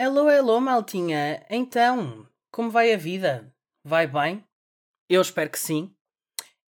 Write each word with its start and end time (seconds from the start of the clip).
Hello, 0.00 0.30
hello, 0.30 0.60
maltinha. 0.60 1.44
Então, 1.50 2.24
como 2.52 2.70
vai 2.70 2.92
a 2.92 2.96
vida? 2.96 3.52
Vai 3.84 4.06
bem? 4.06 4.44
Eu 5.10 5.20
espero 5.20 5.50
que 5.50 5.58
sim. 5.58 5.92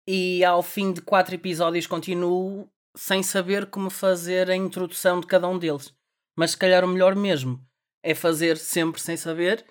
E 0.07 0.43
ao 0.43 0.63
fim 0.63 0.91
de 0.91 0.99
quatro 0.99 1.35
episódios 1.35 1.85
continuo 1.85 2.67
sem 2.97 3.21
saber 3.21 3.67
como 3.67 3.91
fazer 3.91 4.49
a 4.49 4.55
introdução 4.55 5.21
de 5.21 5.27
cada 5.27 5.47
um 5.47 5.59
deles. 5.59 5.93
Mas 6.35 6.51
se 6.51 6.57
calhar 6.57 6.83
o 6.83 6.87
melhor 6.87 7.15
mesmo 7.15 7.63
é 8.01 8.15
fazer 8.15 8.57
sempre 8.57 8.99
sem 8.99 9.15
saber, 9.15 9.63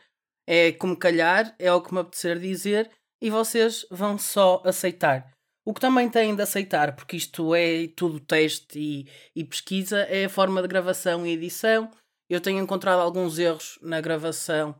é 0.47 0.71
como 0.71 0.97
calhar, 0.97 1.53
é 1.59 1.73
o 1.73 1.83
que 1.83 1.93
me 1.93 1.99
apetecer 1.99 2.39
dizer 2.39 2.89
e 3.21 3.29
vocês 3.29 3.85
vão 3.91 4.17
só 4.17 4.63
aceitar. 4.65 5.33
O 5.67 5.75
que 5.75 5.81
também 5.81 6.09
têm 6.09 6.37
de 6.37 6.43
aceitar, 6.43 6.95
porque 6.95 7.17
isto 7.17 7.53
é 7.57 7.89
tudo 7.89 8.21
teste 8.21 8.79
e, 8.79 9.09
e 9.35 9.43
pesquisa, 9.43 9.99
é 10.03 10.27
a 10.27 10.31
forma 10.31 10.63
de 10.63 10.69
gravação 10.69 11.27
e 11.27 11.33
edição 11.33 11.91
eu 12.29 12.41
tenho 12.41 12.63
encontrado 12.63 13.01
alguns 13.01 13.39
erros 13.39 13.79
na 13.83 14.01
gravação 14.01 14.75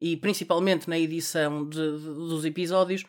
e 0.00 0.16
principalmente 0.16 0.88
na 0.88 0.98
edição 0.98 1.68
de, 1.68 1.98
de, 1.98 2.04
dos 2.04 2.44
episódios 2.44 3.04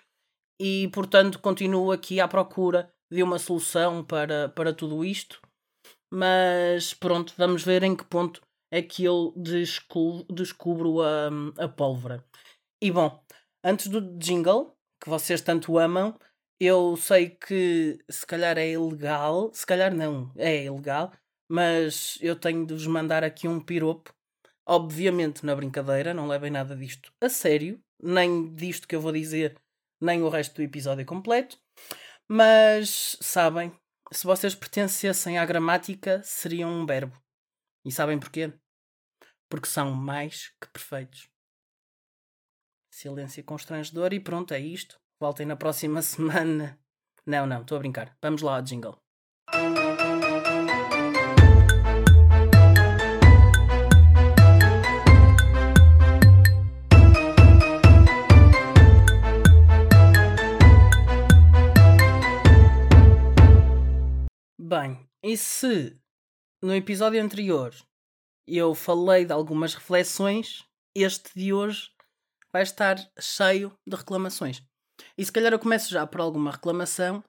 e 0.59 0.89
portanto 0.93 1.39
continuo 1.39 1.91
aqui 1.91 2.19
à 2.19 2.27
procura 2.27 2.91
de 3.11 3.21
uma 3.21 3.39
solução 3.39 4.03
para, 4.03 4.49
para 4.49 4.73
tudo 4.73 5.03
isto 5.03 5.41
mas 6.11 6.93
pronto, 6.93 7.33
vamos 7.37 7.63
ver 7.63 7.83
em 7.83 7.95
que 7.95 8.05
ponto 8.05 8.41
é 8.71 8.81
que 8.81 9.03
eu 9.03 9.33
descubro, 9.35 10.25
descubro 10.33 11.01
a, 11.01 11.29
a 11.57 11.67
pólvora. 11.67 12.23
E 12.81 12.91
bom, 12.91 13.21
antes 13.63 13.87
do 13.87 14.17
jingle, 14.17 14.75
que 15.01 15.09
vocês 15.09 15.41
tanto 15.41 15.77
amam, 15.77 16.17
eu 16.59 16.95
sei 16.95 17.29
que 17.29 17.99
se 18.09 18.25
calhar 18.25 18.57
é 18.57 18.71
ilegal, 18.71 19.51
se 19.53 19.65
calhar 19.65 19.93
não, 19.93 20.31
é 20.37 20.63
ilegal, 20.65 21.11
mas 21.49 22.17
eu 22.21 22.35
tenho 22.35 22.65
de 22.65 22.73
vos 22.73 22.87
mandar 22.87 23.23
aqui 23.23 23.47
um 23.47 23.59
piropo. 23.59 24.13
Obviamente 24.67 25.45
na 25.45 25.55
brincadeira, 25.55 26.13
não 26.13 26.27
levem 26.27 26.49
nada 26.49 26.75
disto 26.75 27.13
a 27.21 27.29
sério, 27.29 27.79
nem 28.01 28.53
disto 28.55 28.87
que 28.87 28.95
eu 28.95 29.01
vou 29.01 29.11
dizer, 29.11 29.55
nem 30.01 30.23
o 30.23 30.29
resto 30.29 30.55
do 30.55 30.63
episódio 30.63 31.05
completo. 31.05 31.59
Mas 32.27 33.15
sabem, 33.21 33.71
se 34.11 34.25
vocês 34.25 34.55
pertencessem 34.55 35.37
à 35.37 35.45
gramática, 35.45 36.21
seriam 36.23 36.71
um 36.71 36.85
verbo. 36.85 37.15
E 37.85 37.91
sabem 37.91 38.19
porquê? 38.19 38.51
Porque 39.47 39.67
são 39.67 39.91
mais 39.91 40.49
que 40.59 40.67
perfeitos. 40.69 41.29
Silêncio 42.91 43.43
constrangedor 43.43 44.13
e 44.13 44.19
pronto, 44.19 44.53
é 44.53 44.59
isto. 44.59 44.99
Voltem 45.19 45.45
na 45.45 45.55
próxima 45.55 46.01
semana. 46.03 46.79
Não, 47.25 47.45
não, 47.45 47.61
estou 47.61 47.75
a 47.75 47.79
brincar. 47.79 48.17
Vamos 48.21 48.41
lá 48.41 48.55
ao 48.55 48.61
jingle. 48.61 48.99
Bem, 64.67 65.07
e 65.21 65.37
se 65.37 65.95
no 66.59 66.73
episódio 66.73 67.21
anterior 67.21 67.71
eu 68.47 68.73
falei 68.73 69.23
de 69.23 69.31
algumas 69.31 69.75
reflexões, 69.75 70.65
este 70.95 71.29
de 71.35 71.53
hoje 71.53 71.91
vai 72.51 72.63
estar 72.63 72.97
cheio 73.19 73.71
de 73.87 73.95
reclamações. 73.95 74.63
E 75.15 75.23
se 75.23 75.31
calhar 75.31 75.53
eu 75.53 75.59
começo 75.59 75.91
já 75.91 76.07
por 76.07 76.19
alguma 76.19 76.49
reclamação 76.49 77.23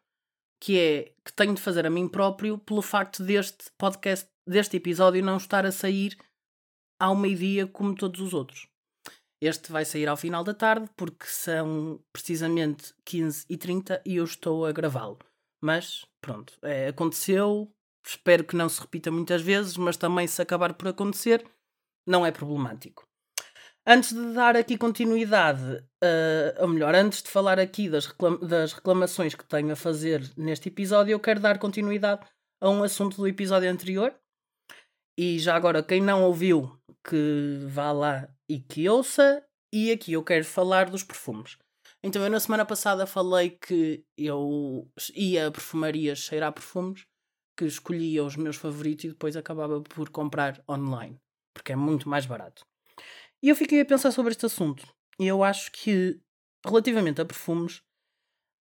que 0.58 0.80
é 0.80 1.14
que 1.22 1.30
tenho 1.34 1.54
de 1.54 1.60
fazer 1.60 1.84
a 1.84 1.90
mim 1.90 2.08
próprio 2.08 2.56
pelo 2.56 2.80
facto 2.80 3.22
deste 3.22 3.70
podcast, 3.76 4.26
deste 4.48 4.78
episódio 4.78 5.22
não 5.22 5.36
estar 5.36 5.66
a 5.66 5.72
sair 5.72 6.16
ao 6.98 7.14
meio-dia 7.14 7.66
como 7.66 7.94
todos 7.94 8.18
os 8.22 8.32
outros. 8.32 8.66
Este 9.42 9.70
vai 9.70 9.84
sair 9.84 10.08
ao 10.08 10.16
final 10.16 10.42
da 10.42 10.54
tarde 10.54 10.88
porque 10.96 11.26
são 11.26 12.02
precisamente 12.14 12.94
15 13.04 13.44
e 13.46 13.58
30 13.58 14.02
e 14.06 14.16
eu 14.16 14.24
estou 14.24 14.64
a 14.64 14.72
gravá-lo. 14.72 15.18
Mas 15.62 16.04
pronto, 16.20 16.54
é, 16.62 16.88
aconteceu. 16.88 17.70
Espero 18.06 18.44
que 18.44 18.56
não 18.56 18.68
se 18.68 18.80
repita 18.80 19.10
muitas 19.10 19.42
vezes, 19.42 19.76
mas 19.76 19.96
também 19.96 20.26
se 20.26 20.40
acabar 20.40 20.74
por 20.74 20.88
acontecer, 20.88 21.44
não 22.06 22.24
é 22.24 22.30
problemático. 22.30 23.04
Antes 23.88 24.12
de 24.12 24.32
dar 24.32 24.56
aqui 24.56 24.76
continuidade, 24.76 25.62
uh, 26.02 26.60
ou 26.60 26.68
melhor, 26.68 26.94
antes 26.94 27.22
de 27.22 27.30
falar 27.30 27.58
aqui 27.58 27.88
das, 27.88 28.12
das 28.42 28.72
reclamações 28.72 29.34
que 29.34 29.44
tenho 29.44 29.72
a 29.72 29.76
fazer 29.76 30.28
neste 30.36 30.68
episódio, 30.68 31.12
eu 31.12 31.20
quero 31.20 31.38
dar 31.38 31.58
continuidade 31.58 32.26
a 32.60 32.68
um 32.68 32.82
assunto 32.82 33.16
do 33.16 33.28
episódio 33.28 33.70
anterior. 33.70 34.12
E 35.18 35.38
já 35.38 35.54
agora, 35.54 35.82
quem 35.82 36.00
não 36.00 36.24
ouviu, 36.24 36.76
que 37.08 37.58
vá 37.66 37.92
lá 37.92 38.28
e 38.50 38.58
que 38.58 38.88
ouça. 38.88 39.42
E 39.72 39.90
aqui 39.90 40.12
eu 40.12 40.22
quero 40.22 40.44
falar 40.44 40.90
dos 40.90 41.02
perfumes. 41.02 41.56
Então 42.06 42.22
eu 42.22 42.30
na 42.30 42.38
semana 42.38 42.64
passada 42.64 43.04
falei 43.04 43.50
que 43.50 44.04
eu 44.16 44.88
ia 45.12 45.48
a 45.48 45.50
perfumarias 45.50 46.20
cheirar 46.20 46.52
perfumes, 46.52 47.04
que 47.58 47.64
escolhia 47.64 48.22
os 48.22 48.36
meus 48.36 48.54
favoritos 48.54 49.06
e 49.06 49.08
depois 49.08 49.36
acabava 49.36 49.80
por 49.80 50.08
comprar 50.10 50.62
online, 50.70 51.20
porque 51.52 51.72
é 51.72 51.76
muito 51.76 52.08
mais 52.08 52.24
barato. 52.24 52.64
E 53.42 53.48
eu 53.48 53.56
fiquei 53.56 53.80
a 53.80 53.84
pensar 53.84 54.12
sobre 54.12 54.30
este 54.30 54.46
assunto. 54.46 54.86
E 55.18 55.26
eu 55.26 55.42
acho 55.42 55.72
que, 55.72 56.20
relativamente 56.64 57.20
a 57.20 57.24
perfumes, 57.24 57.82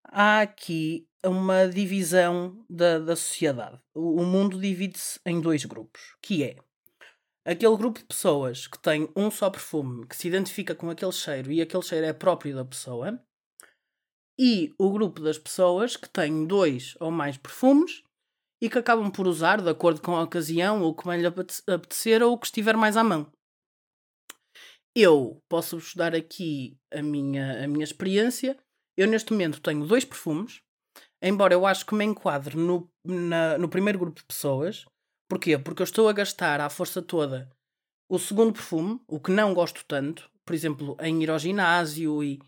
há 0.06 0.42
aqui 0.42 1.08
uma 1.24 1.68
divisão 1.68 2.66
da, 2.68 2.98
da 2.98 3.16
sociedade. 3.16 3.80
O, 3.94 4.24
o 4.24 4.26
mundo 4.26 4.60
divide-se 4.60 5.20
em 5.24 5.40
dois 5.40 5.66
grupos, 5.66 6.16
que 6.20 6.44
é 6.44 6.56
aquele 7.46 7.78
grupo 7.78 8.00
de 8.00 8.06
pessoas 8.06 8.66
que 8.66 8.80
tem 8.80 9.08
um 9.16 9.30
só 9.30 9.52
perfume, 9.52 10.08
que 10.08 10.18
se 10.18 10.28
identifica 10.28 10.74
com 10.74 10.90
aquele 10.90 11.12
cheiro 11.12 11.52
e 11.52 11.62
aquele 11.62 11.84
cheiro 11.84 12.08
é 12.08 12.12
próprio 12.12 12.56
da 12.56 12.66
pessoa, 12.66 13.24
e 14.38 14.74
o 14.78 14.92
grupo 14.92 15.22
das 15.22 15.38
pessoas 15.38 15.96
que 15.96 16.10
têm 16.10 16.46
dois 16.46 16.96
ou 17.00 17.12
mais 17.12 17.38
perfumes 17.38 18.04
e 18.62 18.70
que 18.70 18.78
acabam 18.78 19.12
por 19.12 19.28
usar 19.28 19.62
de 19.62 19.70
acordo 19.70 20.02
com 20.02 20.16
a 20.16 20.24
ocasião 20.24 20.82
ou 20.82 20.94
como 20.94 21.14
lhe 21.14 21.26
apetecer 21.26 22.24
ou 22.24 22.34
o 22.34 22.38
que 22.38 22.48
estiver 22.48 22.76
mais 22.76 22.98
à 22.98 23.04
mão. 23.04 23.32
Eu 24.96 25.42
posso-vos 25.50 25.94
dar 25.94 26.16
aqui 26.16 26.78
a 26.92 27.02
minha, 27.02 27.64
a 27.64 27.68
minha 27.68 27.84
experiência. 27.84 28.58
Eu 28.98 29.08
neste 29.08 29.32
momento 29.32 29.62
tenho 29.62 29.86
dois 29.86 30.06
perfumes, 30.06 30.62
embora 31.22 31.54
eu 31.54 31.66
acho 31.66 31.86
que 31.86 31.94
me 31.94 32.06
enquadre 32.06 32.56
no, 32.56 32.90
na, 33.06 33.58
no 33.58 33.68
primeiro 33.68 34.00
grupo 34.00 34.20
de 34.20 34.26
pessoas. 34.26 34.86
Porquê? 35.30 35.58
Porque 35.58 35.82
eu 35.82 35.86
estou 35.86 36.08
a 36.08 36.14
gastar 36.14 36.62
à 36.62 36.70
força 36.70 37.02
toda 37.02 37.52
o 38.10 38.20
segundo 38.20 38.54
perfume, 38.54 39.02
o 39.08 39.20
que 39.20 39.32
não 39.32 39.54
gosto 39.54 39.84
tanto, 39.88 40.30
por 40.46 40.54
exemplo, 40.54 40.96
em 41.00 41.24
ir 41.24 41.30
ao 41.30 41.40
ginásio 41.40 42.24
e 42.24 42.40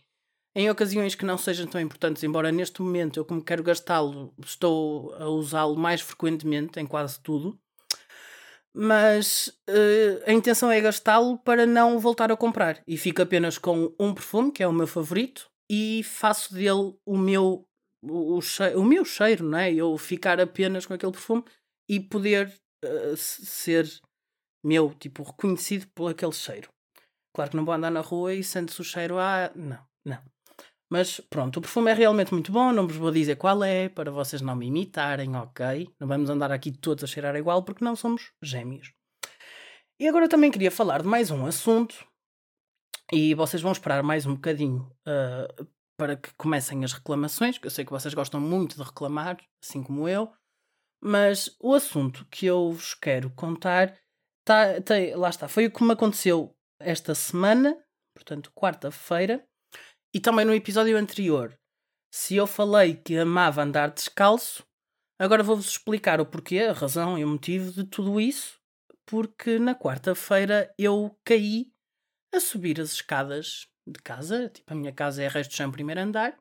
em 0.57 0.72
ocasiões 0.72 1.13
que 1.13 1.23
não 1.23 1.38
sejam 1.38 1.68
tão 1.68 1.79
importantes, 1.79 2.23
embora 2.23 2.51
neste 2.51 2.81
momento 2.81 3.19
eu, 3.19 3.23
como 3.23 3.44
quero 3.44 3.62
gastá-lo, 3.62 4.34
estou 4.44 5.13
a 5.13 5.29
usá-lo 5.29 5.78
mais 5.78 6.01
frequentemente 6.01 6.79
em 6.79 6.88
quase 6.88 7.19
tudo. 7.19 7.59
Mas 8.73 9.50
uh, 9.69 10.23
a 10.25 10.34
intenção 10.34 10.72
é 10.72 10.81
gastá-lo 10.81 11.38
para 11.38 11.67
não 11.67 12.00
voltar 12.00 12.31
a 12.31 12.35
comprar. 12.35 12.81
E 12.88 12.97
fico 12.97 13.22
apenas 13.22 13.59
com 13.59 13.94
um 14.00 14.16
perfume, 14.16 14.51
que 14.51 14.63
é 14.63 14.67
o 14.67 14.73
meu 14.73 14.88
favorito, 14.88 15.47
e 15.69 16.01
faço 16.03 16.56
dele 16.56 16.97
o 17.06 17.16
meu, 17.16 17.67
o, 18.01 18.41
cheiro, 18.41 18.81
o 18.81 18.84
meu 18.84 19.06
cheiro, 19.06 19.46
não 19.46 19.59
é? 19.59 19.72
Eu 19.72 19.96
ficar 19.96 20.41
apenas 20.41 20.88
com 20.88 20.94
aquele 20.96 21.12
perfume 21.12 21.44
e 21.88 22.00
poder 22.00 22.51
uh, 22.84 23.16
ser 23.16 23.88
meu, 24.66 24.91
tipo, 24.96 25.22
reconhecido 25.22 25.85
por 25.94 26.09
aquele 26.09 26.34
cheiro. 26.34 26.69
Claro 27.31 27.51
que 27.51 27.57
não 27.57 27.66
vou 27.66 27.75
andar 27.75 27.91
na 27.91 28.01
rua 28.01 28.34
e 28.34 28.44
sente-se 28.44 28.81
o 28.81 28.84
cheiro, 28.84 29.19
ah, 29.19 29.51
não, 29.56 29.85
não. 30.03 30.37
Mas 30.90 31.20
pronto, 31.30 31.58
o 31.58 31.62
perfume 31.62 31.92
é 31.92 31.94
realmente 31.94 32.34
muito 32.34 32.52
bom, 32.52 32.72
não 32.72 32.88
vos 32.88 32.96
vou 32.96 33.12
dizer 33.12 33.36
qual 33.36 33.62
é, 33.64 33.90
para 33.90 34.09
vocês 34.09 34.42
não 34.42 34.56
me 34.56 34.68
imitarem, 34.68 35.36
ok? 35.36 35.94
Não 36.00 36.08
vamos 36.08 36.30
andar 36.30 36.52
aqui 36.52 36.72
todos 36.72 37.03
a 37.03 37.08
cheirar 37.08 37.36
igual 37.36 37.64
porque 37.64 37.84
não 37.84 37.96
somos 37.96 38.31
gêmeos. 38.42 38.94
E 40.00 40.08
agora 40.08 40.30
também 40.30 40.50
queria 40.50 40.72
falar 40.72 41.02
de 41.02 41.08
mais 41.08 41.30
um 41.30 41.46
assunto, 41.46 42.08
e 43.11 43.34
vocês 43.34 43.61
vão 43.61 43.72
esperar 43.72 44.03
mais 44.03 44.26
um 44.26 44.35
bocadinho 44.35 44.91
uh, 45.08 45.67
para 45.97 46.16
que 46.16 46.34
comecem 46.35 46.84
as 46.84 46.94
reclamações, 46.94 47.58
que 47.58 47.66
eu 47.66 47.72
sei 47.72 47.84
que 47.84 47.91
vocês 47.91 48.14
gostam 48.14 48.40
muito 48.40 48.76
de 48.78 48.84
reclamar, 48.84 49.38
assim 49.64 49.82
como 49.82 50.08
eu, 50.08 50.32
mas 51.02 51.56
o 51.59 51.73
assunto 51.73 52.26
que 52.29 52.46
eu 52.46 52.72
vos 52.72 52.94
quero 52.94 53.29
contar, 53.32 53.97
tá, 54.46 54.82
tá, 54.82 54.96
lá 55.16 55.29
está, 55.29 55.47
foi 55.47 55.66
o 55.66 55.72
que 55.72 55.84
me 55.84 55.94
aconteceu 55.94 56.56
esta 56.79 57.16
semana, 57.16 57.78
portanto, 58.14 58.52
quarta-feira 58.53 59.44
e 60.17 60.19
também 60.19 60.43
no 60.43 60.55
episódio 60.55 60.97
anterior, 60.97 61.55
se 62.11 62.35
eu 62.35 62.47
falei 62.47 62.96
que 62.96 63.16
amava 63.16 63.61
andar 63.61 63.91
descalço, 63.91 64.66
agora 65.22 65.43
vou-vos 65.43 65.67
explicar 65.67 66.19
o 66.19 66.25
porquê, 66.25 66.61
a 66.61 66.73
razão 66.73 67.19
e 67.19 67.23
o 67.23 67.28
motivo 67.28 67.72
de 67.72 67.84
tudo 67.84 68.19
isso, 68.19 68.59
porque 69.05 69.59
na 69.59 69.75
quarta-feira 69.75 70.73
eu 70.75 71.16
caí 71.23 71.72
a 72.34 72.40
subir 72.40 72.81
as 72.81 72.93
escadas 72.93 73.67
de 73.87 74.02
casa, 74.02 74.49
tipo 74.49 74.73
a 74.73 74.75
minha 74.75 74.91
casa 74.91 75.22
é 75.22 75.28
resto 75.28 75.53
chão 75.53 75.72
primeiro 75.72 76.02
andar, 76.02 76.35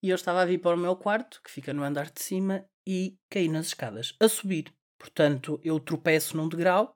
e 0.00 0.08
eu 0.08 0.14
estava 0.14 0.40
a 0.40 0.46
vir 0.46 0.60
para 0.60 0.76
o 0.76 0.80
meu 0.80 0.94
quarto, 0.94 1.42
que 1.42 1.50
fica 1.50 1.74
no 1.74 1.82
andar 1.82 2.08
de 2.08 2.22
cima, 2.22 2.64
e 2.86 3.16
caí 3.28 3.48
nas 3.48 3.66
escadas 3.66 4.14
a 4.20 4.28
subir. 4.28 4.72
Portanto, 4.96 5.60
eu 5.64 5.80
tropeço 5.80 6.36
num 6.36 6.48
degrau, 6.48 6.94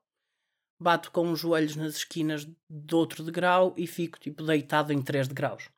bato 0.80 1.10
com 1.10 1.32
os 1.32 1.40
joelhos 1.40 1.74
nas 1.74 1.96
esquinas 1.96 2.46
do 2.70 2.96
outro 2.96 3.24
degrau 3.24 3.74
e 3.76 3.88
fico 3.88 4.20
tipo 4.20 4.44
deitado 4.44 4.92
em 4.92 5.02
3 5.02 5.26
degraus. 5.26 5.68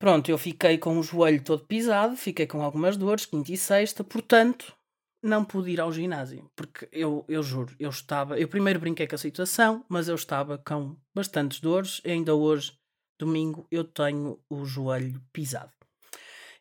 Pronto, 0.00 0.30
eu 0.30 0.38
fiquei 0.38 0.78
com 0.78 0.98
o 0.98 1.02
joelho 1.02 1.44
todo 1.44 1.66
pisado, 1.66 2.16
fiquei 2.16 2.46
com 2.46 2.62
algumas 2.62 2.96
dores, 2.96 3.26
quinta 3.26 3.52
e 3.52 3.56
sexta, 3.56 4.02
portanto, 4.02 4.74
não 5.22 5.44
pude 5.44 5.70
ir 5.70 5.78
ao 5.78 5.92
ginásio. 5.92 6.50
Porque 6.56 6.88
eu, 6.90 7.22
eu 7.28 7.42
juro, 7.42 7.76
eu 7.78 7.90
estava. 7.90 8.40
Eu 8.40 8.48
primeiro 8.48 8.80
brinquei 8.80 9.06
com 9.06 9.14
a 9.14 9.18
situação, 9.18 9.84
mas 9.90 10.08
eu 10.08 10.14
estava 10.14 10.56
com 10.56 10.96
bastantes 11.14 11.60
dores. 11.60 12.00
E 12.02 12.12
ainda 12.12 12.34
hoje, 12.34 12.72
domingo, 13.18 13.66
eu 13.70 13.84
tenho 13.84 14.42
o 14.48 14.64
joelho 14.64 15.22
pisado. 15.34 15.72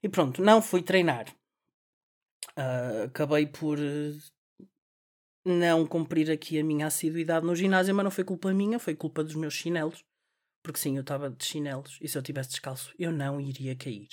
E 0.03 0.09
pronto, 0.09 0.41
não 0.41 0.61
fui 0.61 0.81
treinar. 0.81 1.33
Uh, 2.57 3.03
acabei 3.05 3.45
por 3.45 3.79
uh, 3.79 4.67
não 5.45 5.87
cumprir 5.87 6.29
aqui 6.29 6.59
a 6.59 6.63
minha 6.63 6.87
assiduidade 6.87 7.45
no 7.45 7.55
ginásio, 7.55 7.95
mas 7.95 8.03
não 8.03 8.11
foi 8.11 8.25
culpa 8.25 8.53
minha, 8.53 8.79
foi 8.79 8.95
culpa 8.95 9.23
dos 9.23 9.35
meus 9.35 9.53
chinelos. 9.53 10.03
Porque 10.63 10.79
sim, 10.79 10.95
eu 10.95 11.01
estava 11.01 11.29
de 11.29 11.43
chinelos 11.43 11.97
e 12.01 12.07
se 12.07 12.17
eu 12.17 12.21
tivesse 12.21 12.49
descalço 12.49 12.93
eu 12.97 13.11
não 13.11 13.39
iria 13.39 13.75
cair. 13.75 14.09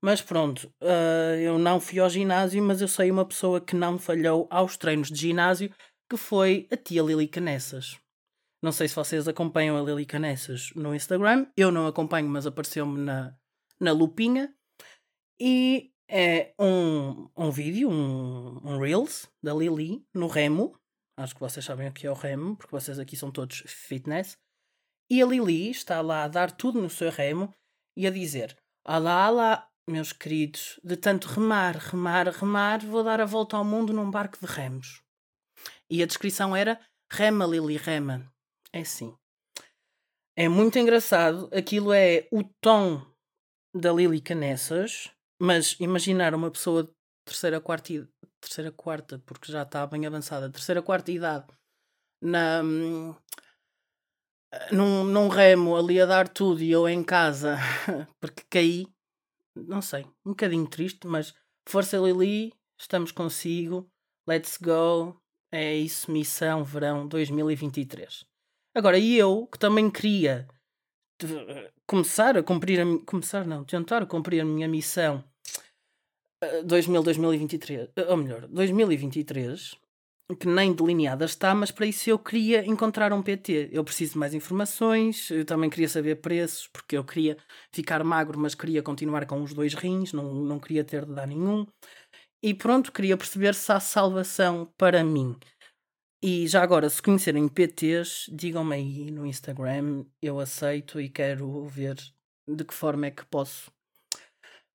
Mas 0.00 0.22
pronto, 0.22 0.72
uh, 0.80 1.34
eu 1.40 1.58
não 1.58 1.80
fui 1.80 1.98
ao 1.98 2.08
ginásio, 2.08 2.62
mas 2.62 2.80
eu 2.80 2.86
sei 2.86 3.10
uma 3.10 3.26
pessoa 3.26 3.60
que 3.60 3.74
não 3.74 3.98
falhou 3.98 4.46
aos 4.50 4.76
treinos 4.76 5.08
de 5.08 5.16
ginásio, 5.16 5.74
que 6.08 6.16
foi 6.16 6.68
a 6.70 6.76
tia 6.76 7.02
Lili 7.02 7.26
Canessas. 7.26 7.98
Não 8.62 8.72
sei 8.72 8.88
se 8.88 8.94
vocês 8.94 9.26
acompanham 9.26 9.76
a 9.76 9.82
Lili 9.82 10.06
Canessas 10.06 10.70
no 10.74 10.94
Instagram, 10.94 11.46
eu 11.56 11.70
não 11.70 11.86
acompanho, 11.86 12.28
mas 12.28 12.46
apareceu-me 12.46 12.98
na, 12.98 13.36
na 13.80 13.92
lupinha. 13.92 14.54
E 15.40 15.92
é 16.08 16.54
um, 16.58 17.28
um 17.36 17.50
vídeo, 17.50 17.90
um, 17.90 18.60
um 18.64 18.78
Reels 18.78 19.28
da 19.42 19.52
Lili 19.52 20.04
no 20.14 20.26
remo. 20.26 20.78
Acho 21.16 21.34
que 21.34 21.40
vocês 21.40 21.64
sabem 21.64 21.88
o 21.88 21.92
que 21.92 22.06
é 22.06 22.10
o 22.10 22.14
remo, 22.14 22.56
porque 22.56 22.70
vocês 22.70 22.98
aqui 22.98 23.16
são 23.16 23.30
todos 23.30 23.62
fitness. 23.66 24.38
E 25.10 25.22
a 25.22 25.26
Lili 25.26 25.70
está 25.70 26.00
lá 26.00 26.24
a 26.24 26.28
dar 26.28 26.50
tudo 26.50 26.80
no 26.80 26.90
seu 26.90 27.10
remo 27.10 27.54
e 27.96 28.06
a 28.06 28.10
dizer: 28.10 28.56
Alá, 28.84 29.24
alá, 29.24 29.68
meus 29.88 30.12
queridos, 30.12 30.78
de 30.84 30.96
tanto 30.96 31.28
remar, 31.28 31.76
remar, 31.76 32.28
remar, 32.28 32.84
vou 32.84 33.02
dar 33.02 33.20
a 33.20 33.24
volta 33.24 33.56
ao 33.56 33.64
mundo 33.64 33.92
num 33.92 34.10
barco 34.10 34.38
de 34.38 34.46
remos. 34.46 35.02
E 35.90 36.02
a 36.02 36.06
descrição 36.06 36.54
era: 36.54 36.80
Rema, 37.10 37.46
Lili, 37.46 37.76
rema. 37.76 38.30
É 38.72 38.80
assim. 38.80 39.16
É 40.36 40.48
muito 40.48 40.78
engraçado. 40.78 41.48
Aquilo 41.52 41.92
é 41.92 42.28
o 42.30 42.44
tom 42.60 43.04
da 43.74 43.92
Lili 43.92 44.20
Canessas, 44.20 45.10
mas 45.40 45.76
imaginar 45.80 46.34
uma 46.34 46.50
pessoa 46.50 46.84
de 46.84 46.90
terceira, 47.24 47.60
quarta, 47.60 48.08
terceira, 48.40 48.70
quarta, 48.70 49.18
porque 49.26 49.50
já 49.50 49.62
está 49.62 49.86
bem 49.86 50.06
avançada, 50.06 50.50
terceira, 50.50 50.82
quarta 50.82 51.10
idade, 51.10 51.46
na, 52.22 52.62
hum, 52.62 53.14
num, 54.72 55.04
num 55.04 55.28
remo 55.28 55.76
ali 55.76 56.00
a 56.00 56.06
dar 56.06 56.28
tudo 56.28 56.62
e 56.62 56.70
eu 56.70 56.88
em 56.88 57.02
casa 57.02 57.58
porque 58.20 58.42
caí, 58.48 58.86
não 59.54 59.82
sei, 59.82 60.04
um 60.24 60.30
bocadinho 60.30 60.66
triste, 60.66 61.06
mas 61.06 61.34
força 61.68 61.98
Lili, 61.98 62.52
estamos 62.78 63.12
consigo, 63.12 63.90
let's 64.26 64.58
go, 64.58 65.20
é 65.52 65.74
isso, 65.74 66.10
missão 66.10 66.64
verão 66.64 67.06
2023. 67.06 68.24
Agora, 68.74 68.98
e 68.98 69.16
eu 69.16 69.46
que 69.46 69.58
também 69.58 69.90
queria 69.90 70.46
começar 71.86 72.36
a 72.36 72.42
cumprir, 72.42 72.80
a, 72.80 72.84
começar 73.04 73.44
não, 73.46 73.64
tentar 73.64 74.06
cumprir 74.06 74.40
a 74.40 74.44
minha 74.44 74.68
missão 74.68 75.24
2000, 76.64 77.02
2023, 77.02 77.88
ou 78.08 78.16
melhor, 78.16 78.46
2023 78.46 79.76
que 80.36 80.46
nem 80.46 80.74
delineada 80.74 81.24
está, 81.24 81.54
mas 81.54 81.70
para 81.70 81.86
isso 81.86 82.10
eu 82.10 82.18
queria 82.18 82.64
encontrar 82.66 83.12
um 83.12 83.22
PT. 83.22 83.70
Eu 83.72 83.82
preciso 83.82 84.12
de 84.12 84.18
mais 84.18 84.34
informações, 84.34 85.30
eu 85.30 85.44
também 85.44 85.70
queria 85.70 85.88
saber 85.88 86.16
preços, 86.16 86.66
porque 86.68 86.96
eu 86.98 87.04
queria 87.04 87.36
ficar 87.72 88.04
magro, 88.04 88.38
mas 88.38 88.54
queria 88.54 88.82
continuar 88.82 89.26
com 89.26 89.42
os 89.42 89.54
dois 89.54 89.74
rins, 89.74 90.12
não, 90.12 90.34
não 90.34 90.58
queria 90.60 90.84
ter 90.84 91.06
de 91.06 91.14
dar 91.14 91.26
nenhum. 91.26 91.66
E 92.42 92.54
pronto, 92.54 92.92
queria 92.92 93.16
perceber 93.16 93.54
se 93.54 93.72
há 93.72 93.80
salvação 93.80 94.72
para 94.76 95.02
mim. 95.02 95.36
E 96.22 96.46
já 96.46 96.62
agora, 96.62 96.90
se 96.90 97.00
conhecerem 97.00 97.48
PTs, 97.48 98.28
digam-me 98.32 98.74
aí 98.74 99.10
no 99.10 99.24
Instagram, 99.24 100.04
eu 100.20 100.40
aceito 100.40 101.00
e 101.00 101.08
quero 101.08 101.64
ver 101.66 101.96
de 102.48 102.64
que 102.64 102.74
forma 102.74 103.06
é 103.06 103.10
que 103.10 103.24
posso 103.26 103.70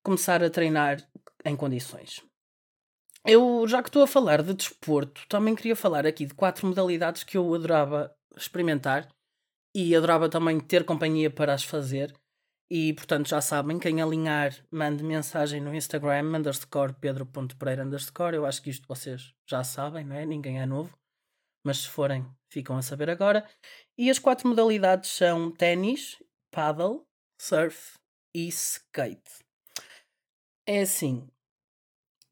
começar 0.02 0.42
a 0.42 0.50
treinar 0.50 0.98
em 1.44 1.56
condições. 1.56 2.22
Eu, 3.26 3.66
já 3.66 3.82
que 3.82 3.88
estou 3.88 4.02
a 4.02 4.06
falar 4.06 4.42
de 4.42 4.52
desporto, 4.52 5.26
também 5.28 5.54
queria 5.54 5.74
falar 5.74 6.06
aqui 6.06 6.26
de 6.26 6.34
quatro 6.34 6.66
modalidades 6.66 7.24
que 7.24 7.38
eu 7.38 7.54
adorava 7.54 8.14
experimentar 8.36 9.08
e 9.74 9.96
adorava 9.96 10.28
também 10.28 10.60
ter 10.60 10.84
companhia 10.84 11.30
para 11.30 11.54
as 11.54 11.64
fazer. 11.64 12.14
E 12.70 12.92
portanto 12.92 13.28
já 13.28 13.40
sabem, 13.40 13.78
quem 13.78 14.02
alinhar, 14.02 14.54
mande 14.70 15.02
mensagem 15.02 15.60
no 15.60 15.74
Instagram, 15.74 16.36
underscore 16.36 16.94
pedro.pereira 17.00 17.84
underscore. 17.84 18.36
Eu 18.36 18.44
acho 18.44 18.60
que 18.62 18.70
isto 18.70 18.86
vocês 18.86 19.32
já 19.48 19.64
sabem, 19.64 20.04
não 20.04 20.16
é? 20.16 20.26
Ninguém 20.26 20.60
é 20.60 20.66
novo. 20.66 20.94
Mas 21.64 21.78
se 21.78 21.88
forem, 21.88 22.26
ficam 22.52 22.76
a 22.76 22.82
saber 22.82 23.08
agora. 23.08 23.48
E 23.96 24.10
as 24.10 24.18
quatro 24.18 24.48
modalidades 24.48 25.10
são 25.10 25.50
ténis, 25.50 26.22
paddle, 26.50 27.06
surf 27.40 27.94
e 28.34 28.48
skate. 28.48 29.42
É 30.66 30.82
assim, 30.82 31.26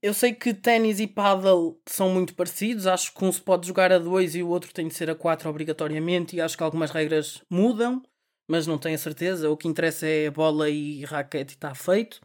eu 0.03 0.13
sei 0.13 0.35
que 0.35 0.53
ténis 0.53 0.99
e 0.99 1.07
paddle 1.07 1.81
são 1.87 2.11
muito 2.11 2.35
parecidos. 2.35 2.89
Acho 2.89 3.15
que 3.15 3.25
um 3.25 3.31
se 3.31 3.41
pode 3.41 3.69
jogar 3.69 3.93
a 3.93 3.99
dois 3.99 4.35
e 4.35 4.43
o 4.43 4.49
outro 4.49 4.75
tem 4.75 4.89
de 4.89 4.95
ser 4.95 5.09
a 5.09 5.15
quatro 5.15 5.49
obrigatoriamente. 5.49 6.35
E 6.35 6.41
acho 6.41 6.57
que 6.57 6.63
algumas 6.63 6.91
regras 6.91 7.41
mudam, 7.49 8.03
mas 8.49 8.67
não 8.67 8.79
tenho 8.79 8.97
a 8.97 8.99
certeza. 8.99 9.49
O 9.49 9.57
que 9.57 9.69
interessa 9.69 10.07
é 10.07 10.29
bola 10.29 10.69
e 10.69 11.05
raquete 11.05 11.55
e 11.55 11.57
está 11.57 11.73
feito. 11.73 12.21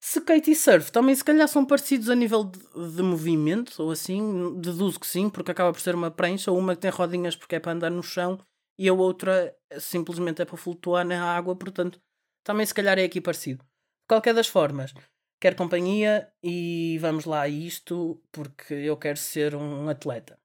Skate 0.00 0.52
e 0.52 0.54
surf 0.54 0.90
também 0.90 1.14
se 1.14 1.24
calhar 1.24 1.48
são 1.48 1.66
parecidos 1.66 2.08
a 2.08 2.14
nível 2.14 2.44
de, 2.44 2.60
de, 2.94 3.02
movimento, 3.02 3.82
ou 3.82 3.90
assim, 3.90 4.54
deduzo 4.60 5.00
que 5.00 5.06
sim, 5.06 5.28
porque 5.28 5.50
acaba 5.50 5.72
por 5.72 5.80
ser 5.80 5.96
uma 5.96 6.12
prancha, 6.12 6.52
uma 6.52 6.76
que 6.76 6.82
tem 6.82 6.90
rodinhas 6.90 7.34
porque 7.34 7.56
é 7.56 7.60
para 7.60 7.72
andar 7.72 7.90
no 7.90 8.04
chão 8.04 8.38
e 8.78 8.88
a 8.88 8.92
outra 8.92 9.52
simplesmente 9.80 10.40
é 10.40 10.44
para 10.44 10.56
flutuar 10.56 11.04
na 11.04 11.24
água, 11.34 11.56
portanto 11.56 12.00
também 12.44 12.64
se 12.64 12.72
calhar 12.72 12.96
é 12.98 13.04
aqui 13.04 13.20
parecido. 13.20 13.64
De 13.64 14.08
qualquer 14.08 14.32
das 14.32 14.46
formas, 14.46 14.94
quer 15.40 15.54
companhia 15.54 16.30
e 16.42 16.98
vamos 17.00 17.24
lá 17.24 17.42
a 17.42 17.48
isto 17.48 18.22
porque 18.32 18.74
eu 18.74 18.96
quero 18.96 19.18
ser 19.18 19.54
um 19.54 19.88
atleta. 19.88 20.38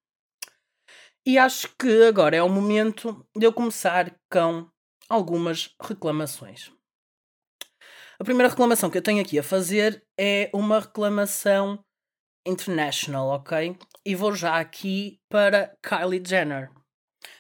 E 1.26 1.38
acho 1.38 1.76
que 1.78 2.04
agora 2.04 2.36
é 2.36 2.42
o 2.42 2.50
momento 2.50 3.26
de 3.36 3.46
eu 3.46 3.54
começar 3.54 4.16
com 4.30 4.68
algumas 5.08 5.76
reclamações. 5.80 6.72
A 8.20 8.24
primeira 8.24 8.50
reclamação 8.50 8.90
que 8.90 8.98
eu 8.98 9.02
tenho 9.02 9.22
aqui 9.22 9.38
a 9.38 9.44
fazer 9.44 10.04
é 10.18 10.50
uma 10.54 10.80
reclamação 10.80 11.84
international, 12.46 13.30
ok? 13.30 13.78
E 14.06 14.16
vou 14.16 14.36
já 14.36 14.60
aqui 14.60 15.20
para 15.30 15.76
Kylie 15.82 16.24
Jenner. 16.26 16.72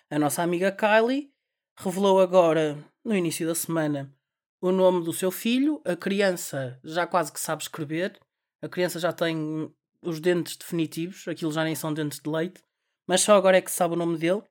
A 0.09 0.19
nossa 0.19 0.43
amiga 0.43 0.71
Kylie 0.71 1.31
revelou 1.77 2.19
agora, 2.19 2.77
no 3.03 3.15
início 3.15 3.47
da 3.47 3.55
semana, 3.55 4.13
o 4.61 4.71
nome 4.71 5.03
do 5.03 5.11
seu 5.11 5.31
filho, 5.31 5.81
a 5.83 5.95
criança 5.95 6.79
já 6.83 7.07
quase 7.07 7.31
que 7.31 7.39
sabe 7.39 7.63
escrever, 7.63 8.19
a 8.61 8.69
criança 8.69 8.99
já 8.99 9.11
tem 9.11 9.73
os 10.03 10.19
dentes 10.19 10.55
definitivos, 10.55 11.27
aquilo 11.27 11.51
já 11.51 11.63
nem 11.63 11.75
são 11.75 11.93
dentes 11.93 12.19
de 12.19 12.29
leite, 12.29 12.63
mas 13.07 13.21
só 13.21 13.35
agora 13.35 13.57
é 13.57 13.61
que 13.61 13.71
sabe 13.71 13.95
o 13.95 13.97
nome 13.97 14.17
dele. 14.17 14.43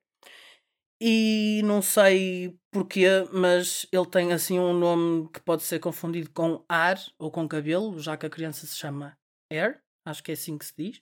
E 1.03 1.63
não 1.65 1.81
sei 1.81 2.59
porquê, 2.71 3.07
mas 3.33 3.87
ele 3.91 4.05
tem 4.05 4.33
assim 4.33 4.59
um 4.59 4.79
nome 4.79 5.31
que 5.31 5.41
pode 5.41 5.63
ser 5.63 5.79
confundido 5.79 6.31
com 6.31 6.63
ar 6.69 6.99
ou 7.19 7.31
com 7.31 7.49
cabelo, 7.49 7.99
já 7.99 8.19
que 8.19 8.27
a 8.27 8.31
criança 8.31 8.67
se 8.67 8.77
chama 8.77 9.17
Air, 9.51 9.81
acho 10.05 10.23
que 10.23 10.31
é 10.31 10.35
assim 10.35 10.59
que 10.59 10.67
se 10.67 10.75
diz. 10.77 11.01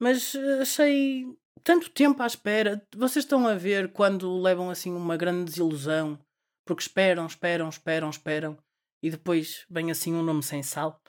Mas 0.00 0.36
eh, 0.36 0.60
achei 0.60 1.26
tanto 1.64 1.90
tempo 1.90 2.22
à 2.22 2.26
espera. 2.26 2.86
Vocês 2.94 3.24
estão 3.24 3.46
a 3.46 3.54
ver 3.54 3.92
quando 3.92 4.40
levam 4.40 4.70
assim 4.70 4.92
uma 4.92 5.16
grande 5.16 5.44
desilusão 5.46 6.18
porque 6.66 6.82
esperam, 6.82 7.26
esperam, 7.26 7.68
esperam, 7.68 8.10
esperam 8.10 8.58
e 9.02 9.10
depois 9.10 9.66
vem 9.68 9.90
assim 9.90 10.14
um 10.14 10.22
nome 10.22 10.42
sem 10.42 10.62
sal. 10.62 11.00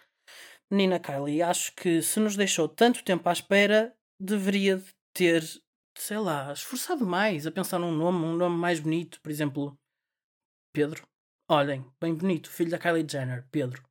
Nina 0.72 1.00
Kylie, 1.00 1.44
acho 1.44 1.74
que 1.76 2.02
se 2.02 2.20
nos 2.20 2.36
deixou 2.36 2.68
tanto 2.68 3.04
tempo 3.04 3.28
à 3.30 3.32
espera, 3.32 3.96
deveria 4.20 4.84
ter, 5.14 5.44
sei 5.96 6.18
lá, 6.18 6.52
esforçado 6.52 7.06
mais 7.06 7.46
a 7.46 7.52
pensar 7.52 7.78
num 7.78 7.92
nome, 7.92 8.26
um 8.26 8.36
nome 8.36 8.58
mais 8.58 8.80
bonito, 8.80 9.22
por 9.22 9.30
exemplo, 9.30 9.78
Pedro. 10.74 11.08
Olhem, 11.48 11.86
bem 12.02 12.16
bonito, 12.16 12.50
filho 12.50 12.72
da 12.72 12.80
Kylie 12.80 13.08
Jenner, 13.08 13.48
Pedro. 13.52 13.84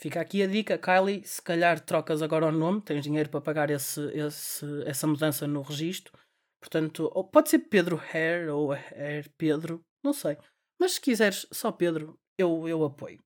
Fica 0.00 0.20
aqui 0.20 0.42
a 0.42 0.46
dica, 0.46 0.78
Kylie, 0.78 1.24
se 1.26 1.42
calhar 1.42 1.78
trocas 1.78 2.22
agora 2.22 2.46
o 2.46 2.52
nome, 2.52 2.80
tens 2.80 3.04
dinheiro 3.04 3.28
para 3.28 3.40
pagar 3.40 3.70
esse, 3.70 4.00
esse, 4.16 4.66
essa 4.86 5.06
mudança 5.06 5.46
no 5.46 5.60
registro. 5.60 6.18
Portanto, 6.60 7.10
ou 7.12 7.24
pode 7.24 7.50
ser 7.50 7.58
Pedro 7.58 8.00
Hair 8.12 8.48
ou 8.54 8.72
Hair 8.72 9.30
Pedro, 9.36 9.84
não 10.02 10.12
sei. 10.12 10.38
Mas 10.82 10.94
se 10.94 11.00
quiseres 11.00 11.46
só 11.52 11.70
Pedro, 11.70 12.18
eu, 12.36 12.66
eu 12.66 12.82
apoio. 12.84 13.22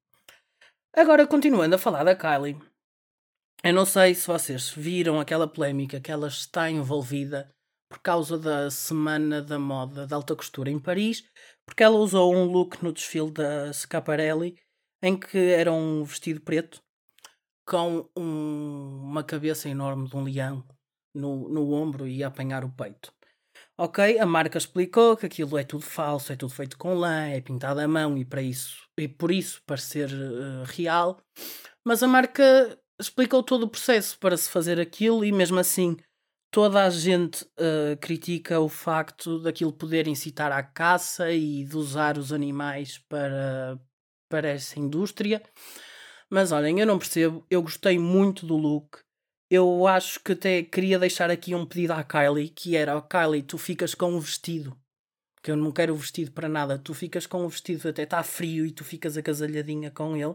Agora, 0.94 1.26
continuando 1.26 1.74
a 1.74 1.78
falar 1.78 2.04
da 2.04 2.14
Kylie, 2.14 2.60
eu 3.64 3.72
não 3.72 3.86
sei 3.86 4.14
se 4.14 4.26
vocês 4.26 4.68
viram 4.68 5.18
aquela 5.18 5.48
polémica 5.48 5.98
que 5.98 6.12
ela 6.12 6.28
está 6.28 6.70
envolvida 6.70 7.50
por 7.88 8.00
causa 8.00 8.38
da 8.38 8.70
Semana 8.70 9.40
da 9.40 9.58
Moda 9.58 10.06
de 10.06 10.12
Alta 10.12 10.36
Costura 10.36 10.70
em 10.70 10.78
Paris, 10.78 11.24
porque 11.64 11.82
ela 11.82 11.96
usou 11.96 12.34
um 12.34 12.44
look 12.44 12.82
no 12.82 12.92
desfile 12.92 13.30
da 13.30 13.72
Schiaparelli 13.72 14.54
em 15.02 15.18
que 15.18 15.38
era 15.38 15.72
um 15.72 16.04
vestido 16.04 16.42
preto 16.42 16.82
com 17.66 18.06
um, 18.14 19.00
uma 19.02 19.24
cabeça 19.24 19.66
enorme 19.66 20.10
de 20.10 20.14
um 20.14 20.24
leão 20.24 20.62
no, 21.14 21.48
no 21.48 21.72
ombro 21.72 22.06
e 22.06 22.22
a 22.22 22.28
apanhar 22.28 22.66
o 22.66 22.70
peito. 22.70 23.15
Ok, 23.78 24.18
a 24.18 24.24
marca 24.24 24.56
explicou 24.56 25.18
que 25.18 25.26
aquilo 25.26 25.58
é 25.58 25.62
tudo 25.62 25.84
falso, 25.84 26.32
é 26.32 26.36
tudo 26.36 26.50
feito 26.50 26.78
com 26.78 26.94
lã, 26.94 27.26
é 27.26 27.42
pintado 27.42 27.78
à 27.78 27.86
mão 27.86 28.16
e 28.16 28.24
para 28.24 28.40
isso 28.40 28.86
e 28.98 29.06
por 29.06 29.30
isso 29.30 29.62
parecer 29.66 30.08
uh, 30.10 30.64
real. 30.64 31.20
Mas 31.84 32.02
a 32.02 32.08
marca 32.08 32.78
explicou 32.98 33.42
todo 33.42 33.64
o 33.64 33.68
processo 33.68 34.18
para 34.18 34.34
se 34.36 34.48
fazer 34.48 34.80
aquilo 34.80 35.22
e 35.22 35.30
mesmo 35.30 35.58
assim 35.58 35.94
toda 36.50 36.84
a 36.84 36.88
gente 36.88 37.44
uh, 37.44 37.96
critica 38.00 38.58
o 38.60 38.68
facto 38.68 39.40
daquilo 39.40 39.74
poder 39.74 40.08
incitar 40.08 40.52
à 40.52 40.62
caça 40.62 41.30
e 41.30 41.62
de 41.62 41.76
usar 41.76 42.16
os 42.16 42.32
animais 42.32 42.96
para, 43.10 43.78
para 44.26 44.48
essa 44.48 44.80
indústria. 44.80 45.42
Mas 46.30 46.50
olhem, 46.50 46.80
eu 46.80 46.86
não 46.86 46.98
percebo, 46.98 47.44
eu 47.50 47.60
gostei 47.60 47.98
muito 47.98 48.46
do 48.46 48.56
look. 48.56 49.05
Eu 49.48 49.86
acho 49.86 50.18
que 50.20 50.32
até 50.32 50.62
queria 50.62 50.98
deixar 50.98 51.30
aqui 51.30 51.54
um 51.54 51.64
pedido 51.64 51.92
à 51.92 52.02
Kylie, 52.02 52.48
que 52.48 52.76
era, 52.76 52.96
oh, 52.96 53.02
Kylie, 53.02 53.42
tu 53.42 53.56
ficas 53.56 53.94
com 53.94 54.14
o 54.14 54.20
vestido. 54.20 54.76
Que 55.40 55.52
eu 55.52 55.56
não 55.56 55.70
quero 55.70 55.94
o 55.94 55.96
vestido 55.96 56.32
para 56.32 56.48
nada. 56.48 56.76
Tu 56.78 56.92
ficas 56.92 57.26
com 57.26 57.44
o 57.44 57.48
vestido, 57.48 57.88
até 57.88 58.02
está 58.02 58.22
frio 58.24 58.66
e 58.66 58.72
tu 58.72 58.84
ficas 58.84 59.16
agasalhadinha 59.16 59.92
com 59.92 60.16
ele. 60.16 60.34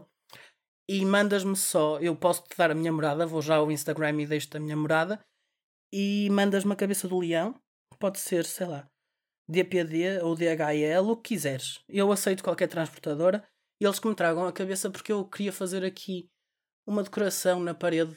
E 0.88 1.04
mandas-me 1.04 1.54
só, 1.54 2.00
eu 2.00 2.16
posso 2.16 2.44
te 2.44 2.56
dar 2.56 2.70
a 2.70 2.74
minha 2.74 2.92
morada, 2.92 3.26
vou 3.26 3.42
já 3.42 3.56
ao 3.56 3.70
Instagram 3.70 4.22
e 4.22 4.26
deixo-te 4.26 4.56
a 4.56 4.60
minha 4.60 4.76
morada. 4.76 5.20
E 5.92 6.28
mandas-me 6.30 6.72
a 6.72 6.76
cabeça 6.76 7.06
do 7.06 7.18
leão. 7.18 7.54
Pode 7.98 8.18
ser, 8.18 8.46
sei 8.46 8.66
lá, 8.66 8.88
DPD 9.46 10.22
ou 10.22 10.34
DHL, 10.34 11.10
o 11.10 11.16
que 11.16 11.34
quiseres. 11.34 11.80
Eu 11.86 12.10
aceito 12.10 12.42
qualquer 12.42 12.68
transportadora 12.68 13.46
e 13.78 13.84
eles 13.84 13.98
que 13.98 14.08
me 14.08 14.14
tragam 14.14 14.46
a 14.46 14.52
cabeça 14.52 14.90
porque 14.90 15.12
eu 15.12 15.24
queria 15.26 15.52
fazer 15.52 15.84
aqui 15.84 16.30
uma 16.86 17.02
decoração 17.02 17.60
na 17.60 17.74
parede 17.74 18.16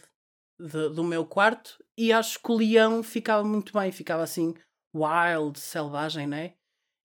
de, 0.60 0.90
do 0.90 1.04
meu 1.04 1.26
quarto 1.26 1.84
e 1.98 2.12
acho 2.12 2.40
que 2.42 2.52
o 2.52 2.58
leão 2.58 3.04
ficava 3.04 3.44
muito 3.44 3.74
bem, 3.74 3.92
ficava 3.92 4.24
assim 4.24 4.54
wild, 4.94 5.60
selvagem, 5.60 6.28
né? 6.28 6.54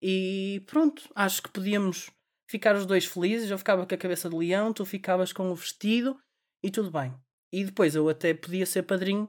E 0.00 0.62
pronto, 0.66 1.08
acho 1.14 1.42
que 1.42 1.50
podíamos 1.50 2.11
ficar 2.49 2.75
os 2.75 2.87
dois 2.87 3.04
felizes. 3.04 3.50
Eu 3.50 3.58
ficava 3.58 3.87
com 3.87 3.94
a 3.94 3.99
cabeça 3.99 4.28
do 4.28 4.38
leão, 4.38 4.72
tu 4.72 4.84
ficavas 4.84 5.32
com 5.32 5.50
o 5.50 5.54
vestido 5.54 6.18
e 6.62 6.70
tudo 6.70 6.90
bem. 6.90 7.14
E 7.52 7.64
depois 7.64 7.94
eu 7.94 8.08
até 8.08 8.34
podia 8.34 8.66
ser 8.66 8.82
padrinho 8.82 9.28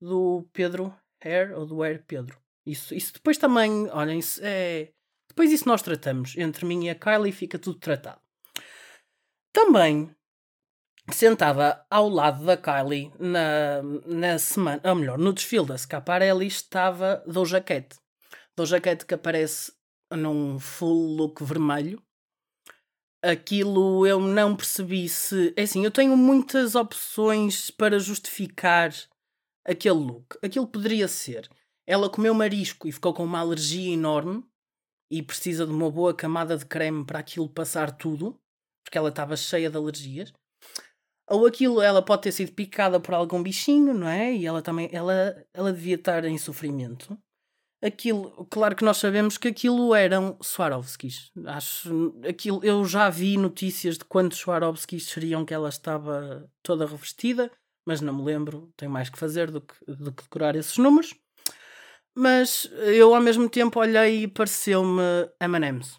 do 0.00 0.48
Pedro 0.52 0.94
Hair 1.22 1.56
ou 1.58 1.66
do 1.66 1.82
Hair 1.82 2.04
Pedro. 2.06 2.40
Isso, 2.66 2.94
isso 2.94 3.14
depois 3.14 3.38
também, 3.38 3.88
olhem, 3.90 4.20
é. 4.40 4.92
Depois 5.28 5.50
isso 5.50 5.66
nós 5.66 5.82
tratamos. 5.82 6.36
Entre 6.36 6.64
mim 6.64 6.84
e 6.84 6.90
a 6.90 6.94
Kylie 6.94 7.32
fica 7.32 7.58
tudo 7.58 7.78
tratado. 7.78 8.20
Também 9.52 10.14
sentada 11.10 11.84
ao 11.90 12.08
lado 12.08 12.44
da 12.44 12.56
Kylie 12.56 13.12
na, 13.18 13.82
na 14.06 14.38
semana, 14.38 14.80
ou 14.84 14.94
melhor, 14.94 15.18
no 15.18 15.32
desfile 15.32 15.66
da 15.66 15.76
Scaparelli 15.76 16.46
estava 16.46 17.22
Doja 17.26 17.60
Cat. 17.60 17.96
Doja 18.56 18.80
Cat 18.80 19.04
que 19.04 19.14
aparece 19.14 19.72
num 20.10 20.58
full 20.58 21.16
look 21.16 21.42
vermelho. 21.42 22.02
Aquilo 23.22 24.06
eu 24.06 24.20
não 24.20 24.56
percebi 24.56 25.08
se. 25.08 25.52
É 25.56 25.62
assim, 25.62 25.84
eu 25.84 25.90
tenho 25.90 26.16
muitas 26.16 26.74
opções 26.74 27.70
para 27.70 27.98
justificar 27.98 28.92
aquele 29.64 29.94
look. 29.94 30.36
Aquilo 30.42 30.66
poderia 30.66 31.06
ser. 31.06 31.48
Ela 31.86 32.10
comeu 32.10 32.34
marisco 32.34 32.88
e 32.88 32.92
ficou 32.92 33.14
com 33.14 33.24
uma 33.24 33.38
alergia 33.38 33.92
enorme 33.92 34.44
e 35.10 35.22
precisa 35.22 35.66
de 35.66 35.72
uma 35.72 35.90
boa 35.90 36.14
camada 36.14 36.56
de 36.56 36.66
creme 36.66 37.04
para 37.04 37.18
aquilo 37.18 37.48
passar 37.48 37.92
tudo 37.92 38.40
porque 38.82 38.98
ela 38.98 39.08
estava 39.08 39.36
cheia 39.36 39.70
de 39.70 39.76
alergias. 39.76 40.32
Ou 41.28 41.46
aquilo, 41.46 41.80
ela 41.80 42.02
pode 42.02 42.22
ter 42.22 42.32
sido 42.32 42.52
picada 42.52 42.98
por 43.00 43.14
algum 43.14 43.42
bichinho, 43.42 43.94
não 43.94 44.08
é? 44.08 44.34
E 44.34 44.46
ela 44.46 44.60
também, 44.60 44.88
ela, 44.92 45.34
ela 45.54 45.72
devia 45.72 45.94
estar 45.94 46.24
em 46.24 46.36
sofrimento. 46.36 47.16
Aquilo, 47.82 48.46
claro 48.48 48.76
que 48.76 48.84
nós 48.84 48.98
sabemos 48.98 49.36
que 49.36 49.48
aquilo 49.48 49.94
eram 49.94 50.38
Swarovskis. 50.40 51.32
Acho, 51.46 52.14
aquilo, 52.28 52.64
eu 52.64 52.84
já 52.84 53.10
vi 53.10 53.36
notícias 53.36 53.98
de 53.98 54.04
quantos 54.04 54.38
Swarovskis 54.38 55.06
seriam 55.06 55.44
que 55.44 55.54
ela 55.54 55.68
estava 55.68 56.48
toda 56.62 56.86
revestida, 56.86 57.50
mas 57.84 58.00
não 58.00 58.14
me 58.14 58.22
lembro, 58.22 58.72
tenho 58.76 58.90
mais 58.90 59.10
que 59.10 59.18
fazer 59.18 59.50
do 59.50 59.60
que, 59.60 59.74
do 59.86 60.12
que 60.12 60.22
decorar 60.22 60.54
esses 60.54 60.78
números. 60.78 61.14
Mas 62.14 62.70
eu 62.94 63.14
ao 63.14 63.20
mesmo 63.20 63.48
tempo 63.48 63.80
olhei 63.80 64.24
e 64.24 64.28
pareceu-me 64.28 65.02
M&M's. 65.40 65.98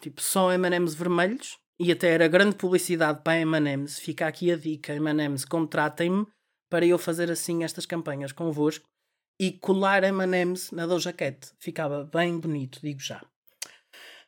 Tipo, 0.00 0.20
só 0.20 0.50
M&M's 0.50 0.94
vermelhos 0.94 1.61
e 1.80 1.90
até 1.90 2.08
era 2.08 2.28
grande 2.28 2.56
publicidade 2.56 3.22
para 3.22 3.32
a 3.32 3.40
M&M's. 3.40 3.98
Fica 3.98 4.26
aqui 4.26 4.52
a 4.52 4.56
dica, 4.56 4.94
M&M's, 4.94 5.44
contratem-me 5.44 6.26
para 6.70 6.86
eu 6.86 6.98
fazer 6.98 7.30
assim 7.30 7.64
estas 7.64 7.84
campanhas 7.84 8.32
convosco 8.32 8.88
e 9.40 9.52
colar 9.52 10.04
M&M's 10.04 10.70
na 10.70 10.86
Doja 10.86 11.12
Cat. 11.12 11.52
Ficava 11.58 12.04
bem 12.04 12.38
bonito, 12.38 12.80
digo 12.80 13.00
já. 13.00 13.20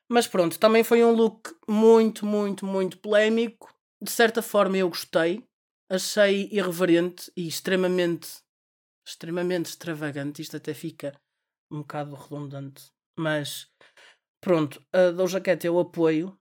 Mas 0.08 0.26
pronto, 0.26 0.58
também 0.58 0.84
foi 0.84 1.02
um 1.04 1.12
look 1.12 1.54
muito, 1.68 2.26
muito, 2.26 2.66
muito 2.66 2.98
polémico. 2.98 3.74
De 4.02 4.10
certa 4.10 4.42
forma 4.42 4.76
eu 4.76 4.88
gostei. 4.88 5.42
Achei 5.88 6.48
irreverente 6.50 7.30
e 7.36 7.46
extremamente, 7.46 8.28
extremamente 9.06 9.66
extravagante. 9.66 10.42
Isto 10.42 10.56
até 10.56 10.74
fica 10.74 11.18
um 11.70 11.78
bocado 11.78 12.14
redundante. 12.14 12.90
Mas 13.18 13.68
pronto, 14.40 14.82
a 14.92 15.10
Doja 15.10 15.40
Cat 15.40 15.64
eu 15.66 15.78
apoio 15.78 16.36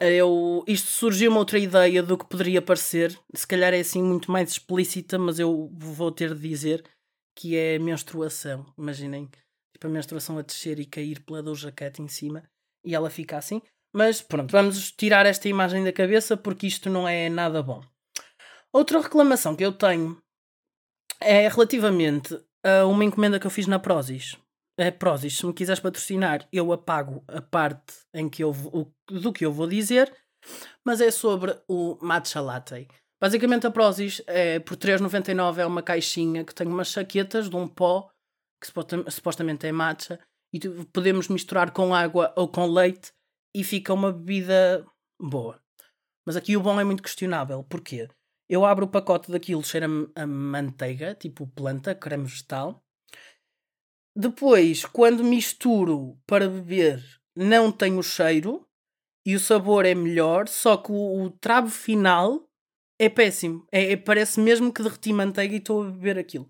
eu, 0.00 0.64
isto 0.66 0.88
surgiu 0.90 1.30
uma 1.30 1.40
outra 1.40 1.58
ideia 1.58 2.02
do 2.02 2.16
que 2.16 2.26
poderia 2.26 2.62
parecer, 2.62 3.18
se 3.34 3.46
calhar 3.46 3.74
é 3.74 3.80
assim 3.80 4.02
muito 4.02 4.30
mais 4.30 4.52
explícita, 4.52 5.18
mas 5.18 5.38
eu 5.38 5.70
vou 5.72 6.12
ter 6.12 6.34
de 6.34 6.48
dizer 6.48 6.84
que 7.36 7.56
é 7.56 7.78
menstruação. 7.78 8.66
Imaginem, 8.78 9.28
tipo 9.72 9.86
a 9.86 9.90
menstruação 9.90 10.38
a 10.38 10.42
descer 10.42 10.78
e 10.78 10.86
cair 10.86 11.20
pela 11.20 11.42
Doja 11.42 11.72
Cat 11.72 12.00
em 12.00 12.08
cima 12.08 12.42
e 12.84 12.94
ela 12.94 13.10
fica 13.10 13.36
assim. 13.36 13.60
Mas 13.92 14.20
pronto, 14.20 14.52
vamos 14.52 14.92
tirar 14.92 15.26
esta 15.26 15.48
imagem 15.48 15.82
da 15.82 15.92
cabeça 15.92 16.36
porque 16.36 16.66
isto 16.66 16.88
não 16.88 17.08
é 17.08 17.28
nada 17.28 17.62
bom. 17.62 17.82
Outra 18.72 19.00
reclamação 19.00 19.56
que 19.56 19.64
eu 19.64 19.72
tenho 19.72 20.18
é 21.20 21.48
relativamente 21.48 22.38
a 22.62 22.86
uma 22.86 23.04
encomenda 23.04 23.40
que 23.40 23.46
eu 23.46 23.50
fiz 23.50 23.66
na 23.66 23.78
Prozis 23.78 24.36
é 24.78 24.90
Prozis, 24.90 25.36
se 25.36 25.44
me 25.44 25.52
quiseres 25.52 25.80
patrocinar, 25.80 26.48
eu 26.52 26.72
apago 26.72 27.24
a 27.26 27.42
parte 27.42 27.94
em 28.14 28.28
que 28.28 28.44
eu, 28.44 28.50
o, 28.50 28.90
do 29.10 29.32
que 29.32 29.44
eu 29.44 29.52
vou 29.52 29.66
dizer, 29.66 30.14
mas 30.84 31.00
é 31.00 31.10
sobre 31.10 31.58
o 31.68 31.98
matcha 32.00 32.40
latte. 32.40 32.86
Basicamente 33.20 33.66
a 33.66 33.70
Prozis 33.70 34.22
é 34.26 34.60
por 34.60 34.76
3,99 34.76 35.58
é 35.58 35.66
uma 35.66 35.82
caixinha 35.82 36.44
que 36.44 36.54
tem 36.54 36.68
umas 36.68 36.88
saquetas 36.88 37.50
de 37.50 37.56
um 37.56 37.66
pó 37.66 38.08
que 38.60 38.68
supostamente 39.10 39.66
é 39.66 39.72
matcha 39.72 40.20
e 40.52 40.60
podemos 40.92 41.28
misturar 41.28 41.72
com 41.72 41.92
água 41.94 42.32
ou 42.36 42.48
com 42.48 42.66
leite 42.66 43.12
e 43.54 43.64
fica 43.64 43.92
uma 43.92 44.12
bebida 44.12 44.86
boa. 45.20 45.60
Mas 46.24 46.36
aqui 46.36 46.56
o 46.56 46.60
bom 46.60 46.80
é 46.80 46.84
muito 46.84 47.02
questionável. 47.02 47.64
Porquê? 47.64 48.08
Eu 48.48 48.64
abro 48.64 48.86
o 48.86 48.88
pacote 48.88 49.30
daquilo, 49.30 49.64
cheira 49.64 49.86
a 50.14 50.26
manteiga, 50.26 51.14
tipo 51.14 51.46
planta, 51.48 51.94
creme 51.94 52.24
vegetal. 52.24 52.82
Depois, 54.20 54.84
quando 54.84 55.22
misturo 55.22 56.18
para 56.26 56.48
beber, 56.48 57.00
não 57.36 57.70
tem 57.70 57.96
o 57.96 58.02
cheiro 58.02 58.66
e 59.24 59.36
o 59.36 59.38
sabor 59.38 59.86
é 59.86 59.94
melhor, 59.94 60.48
só 60.48 60.76
que 60.76 60.90
o, 60.90 61.22
o 61.22 61.30
travo 61.30 61.68
final 61.68 62.44
é 62.98 63.08
péssimo. 63.08 63.64
É, 63.70 63.92
é, 63.92 63.96
parece 63.96 64.40
mesmo 64.40 64.72
que 64.72 64.82
derreti 64.82 65.12
manteiga 65.12 65.54
e 65.54 65.58
estou 65.58 65.84
a 65.84 65.90
beber 65.92 66.18
aquilo. 66.18 66.48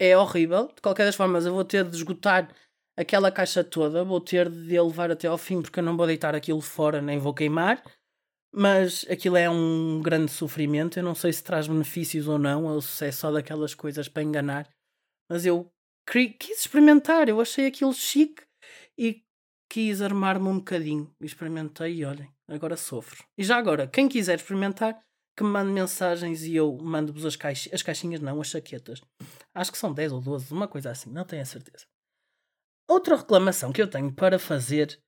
É 0.00 0.16
horrível. 0.16 0.68
De 0.68 0.80
qualquer 0.80 1.04
das 1.04 1.14
formas, 1.14 1.44
eu 1.44 1.52
vou 1.52 1.62
ter 1.62 1.84
de 1.84 1.94
esgotar 1.94 2.50
aquela 2.96 3.30
caixa 3.30 3.62
toda, 3.62 4.02
vou 4.02 4.18
ter 4.18 4.48
de 4.48 4.80
levar 4.80 5.10
até 5.10 5.28
ao 5.28 5.36
fim 5.36 5.60
porque 5.60 5.80
eu 5.80 5.84
não 5.84 5.98
vou 5.98 6.06
deitar 6.06 6.34
aquilo 6.34 6.62
fora 6.62 7.02
nem 7.02 7.18
vou 7.18 7.34
queimar. 7.34 7.82
Mas 8.50 9.04
aquilo 9.10 9.36
é 9.36 9.50
um 9.50 10.00
grande 10.02 10.32
sofrimento. 10.32 10.98
Eu 10.98 11.02
não 11.02 11.14
sei 11.14 11.34
se 11.34 11.44
traz 11.44 11.68
benefícios 11.68 12.28
ou 12.28 12.38
não, 12.38 12.64
ou 12.64 12.80
se 12.80 13.04
é 13.04 13.12
só 13.12 13.30
daquelas 13.30 13.74
coisas 13.74 14.08
para 14.08 14.22
enganar. 14.22 14.66
Mas 15.28 15.44
eu 15.44 15.70
quis 16.06 16.60
experimentar, 16.60 17.28
eu 17.28 17.40
achei 17.40 17.66
aquilo 17.66 17.92
chique 17.92 18.42
e 18.96 19.24
quis 19.68 20.00
armar-me 20.00 20.48
um 20.48 20.58
bocadinho. 20.58 21.14
Experimentei 21.20 21.96
e 21.96 22.04
olhem, 22.04 22.30
agora 22.48 22.76
sofro. 22.76 23.24
E 23.36 23.42
já 23.42 23.56
agora, 23.56 23.88
quem 23.88 24.08
quiser 24.08 24.36
experimentar, 24.36 25.02
que 25.36 25.42
me 25.42 25.50
mande 25.50 25.72
mensagens 25.72 26.42
e 26.42 26.54
eu 26.54 26.76
mando-vos 26.78 27.26
as, 27.26 27.34
caix 27.34 27.68
as 27.72 27.82
caixinhas, 27.82 28.20
não, 28.20 28.40
as 28.40 28.48
chaquetas. 28.48 29.00
Acho 29.52 29.72
que 29.72 29.78
são 29.78 29.92
10 29.92 30.12
ou 30.12 30.20
12, 30.20 30.52
uma 30.52 30.68
coisa 30.68 30.90
assim, 30.90 31.10
não 31.10 31.24
tenho 31.24 31.42
a 31.42 31.46
certeza. 31.46 31.86
Outra 32.88 33.16
reclamação 33.16 33.72
que 33.72 33.82
eu 33.82 33.88
tenho 33.88 34.12
para 34.12 34.38
fazer 34.38 35.00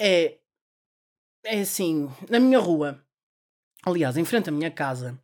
é, 0.00 0.38
é 1.44 1.60
assim, 1.60 2.08
na 2.30 2.38
minha 2.38 2.58
rua, 2.58 3.04
aliás, 3.84 4.16
em 4.16 4.24
frente 4.24 4.48
à 4.48 4.52
minha 4.52 4.70
casa, 4.70 5.20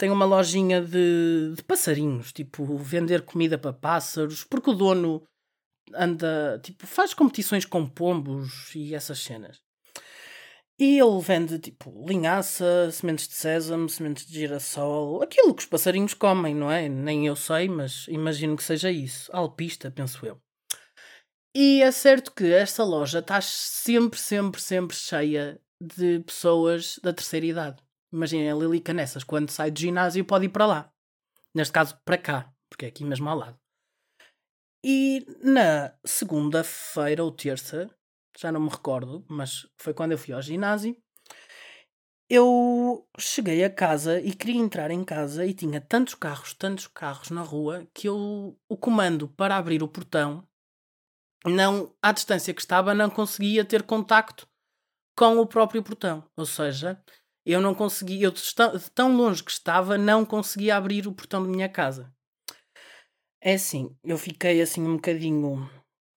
tem 0.00 0.10
uma 0.10 0.24
lojinha 0.24 0.80
de, 0.80 1.52
de 1.54 1.62
passarinhos, 1.62 2.32
tipo, 2.32 2.78
vender 2.78 3.20
comida 3.20 3.58
para 3.58 3.70
pássaros, 3.70 4.42
porque 4.42 4.70
o 4.70 4.74
dono 4.74 5.22
anda, 5.94 6.58
tipo, 6.62 6.86
faz 6.86 7.12
competições 7.12 7.66
com 7.66 7.86
pombos 7.86 8.74
e 8.74 8.94
essas 8.94 9.18
cenas. 9.18 9.60
E 10.78 10.98
ele 10.98 11.20
vende 11.20 11.58
tipo 11.58 12.06
linhaça, 12.08 12.90
sementes 12.90 13.28
de 13.28 13.34
sésamo, 13.34 13.90
sementes 13.90 14.24
de 14.24 14.32
girassol, 14.32 15.22
aquilo 15.22 15.54
que 15.54 15.60
os 15.60 15.68
passarinhos 15.68 16.14
comem, 16.14 16.54
não 16.54 16.72
é? 16.72 16.88
Nem 16.88 17.26
eu 17.26 17.36
sei, 17.36 17.68
mas 17.68 18.06
imagino 18.08 18.56
que 18.56 18.64
seja 18.64 18.90
isso. 18.90 19.30
Alpista, 19.34 19.90
penso 19.90 20.24
eu. 20.24 20.40
E 21.54 21.82
é 21.82 21.90
certo 21.92 22.32
que 22.32 22.50
esta 22.50 22.82
loja 22.82 23.18
está 23.18 23.38
sempre, 23.42 24.18
sempre, 24.18 24.62
sempre 24.62 24.96
cheia 24.96 25.60
de 25.78 26.20
pessoas 26.20 26.98
da 27.02 27.12
terceira 27.12 27.44
idade. 27.44 27.82
Imaginem 28.12 28.50
a 28.50 28.54
Lili 28.54 28.80
Canessas, 28.80 29.24
quando 29.24 29.50
sai 29.50 29.70
do 29.70 29.78
ginásio, 29.78 30.24
pode 30.24 30.46
ir 30.46 30.48
para 30.48 30.66
lá. 30.66 30.92
Neste 31.54 31.72
caso, 31.72 31.98
para 32.04 32.18
cá, 32.18 32.52
porque 32.68 32.84
é 32.84 32.88
aqui 32.88 33.04
mesmo 33.04 33.28
ao 33.28 33.36
lado. 33.36 33.58
E 34.84 35.26
na 35.42 35.94
segunda-feira 36.04 37.22
ou 37.22 37.30
terça, 37.30 37.90
já 38.38 38.50
não 38.50 38.60
me 38.60 38.68
recordo, 38.68 39.24
mas 39.28 39.66
foi 39.76 39.92
quando 39.92 40.12
eu 40.12 40.18
fui 40.18 40.32
ao 40.32 40.42
ginásio. 40.42 40.96
Eu 42.28 43.08
cheguei 43.18 43.64
a 43.64 43.70
casa 43.70 44.20
e 44.20 44.32
queria 44.32 44.60
entrar 44.60 44.90
em 44.90 45.04
casa 45.04 45.44
e 45.44 45.52
tinha 45.52 45.80
tantos 45.80 46.14
carros, 46.14 46.54
tantos 46.54 46.86
carros 46.86 47.30
na 47.30 47.42
rua 47.42 47.88
que 47.92 48.08
eu 48.08 48.56
o 48.68 48.76
comando 48.76 49.28
para 49.28 49.56
abrir 49.56 49.82
o 49.82 49.88
portão 49.88 50.46
não 51.44 51.94
à 52.02 52.12
distância 52.12 52.52
que 52.52 52.60
estava 52.60 52.94
não 52.94 53.08
conseguia 53.08 53.64
ter 53.64 53.82
contacto 53.82 54.46
com 55.16 55.38
o 55.38 55.46
próprio 55.46 55.82
portão, 55.82 56.24
ou 56.36 56.46
seja, 56.46 57.02
eu 57.44 57.60
não 57.60 57.74
conseguia, 57.74 58.26
eu 58.26 58.30
de 58.30 58.90
tão 58.94 59.16
longe 59.16 59.42
que 59.42 59.50
estava 59.50 59.96
não 59.96 60.24
conseguia 60.24 60.76
abrir 60.76 61.06
o 61.06 61.14
portão 61.14 61.42
da 61.42 61.48
minha 61.48 61.68
casa. 61.68 62.12
É 63.42 63.54
assim, 63.54 63.96
eu 64.04 64.18
fiquei 64.18 64.60
assim 64.60 64.82
um 64.82 64.96
bocadinho 64.96 65.68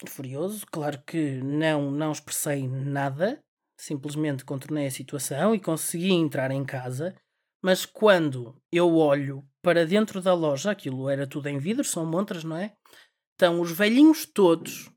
furioso. 0.07 0.65
Claro 0.71 1.01
que 1.05 1.41
não, 1.41 1.89
não 1.89 2.11
expressei 2.11 2.67
nada, 2.67 3.41
simplesmente 3.79 4.43
contornei 4.43 4.87
a 4.87 4.91
situação 4.91 5.55
e 5.55 5.59
consegui 5.59 6.11
entrar 6.11 6.51
em 6.51 6.65
casa. 6.65 7.15
Mas 7.63 7.85
quando 7.85 8.61
eu 8.71 8.93
olho 8.95 9.47
para 9.61 9.85
dentro 9.85 10.21
da 10.21 10.33
loja, 10.33 10.71
aquilo 10.71 11.07
era 11.07 11.25
tudo 11.25 11.47
em 11.47 11.57
vidro, 11.57 11.85
são 11.85 12.05
montras, 12.05 12.43
não 12.43 12.57
é? 12.57 12.75
Estão 13.31 13.61
os 13.61 13.71
velhinhos 13.71 14.25
todos. 14.25 14.91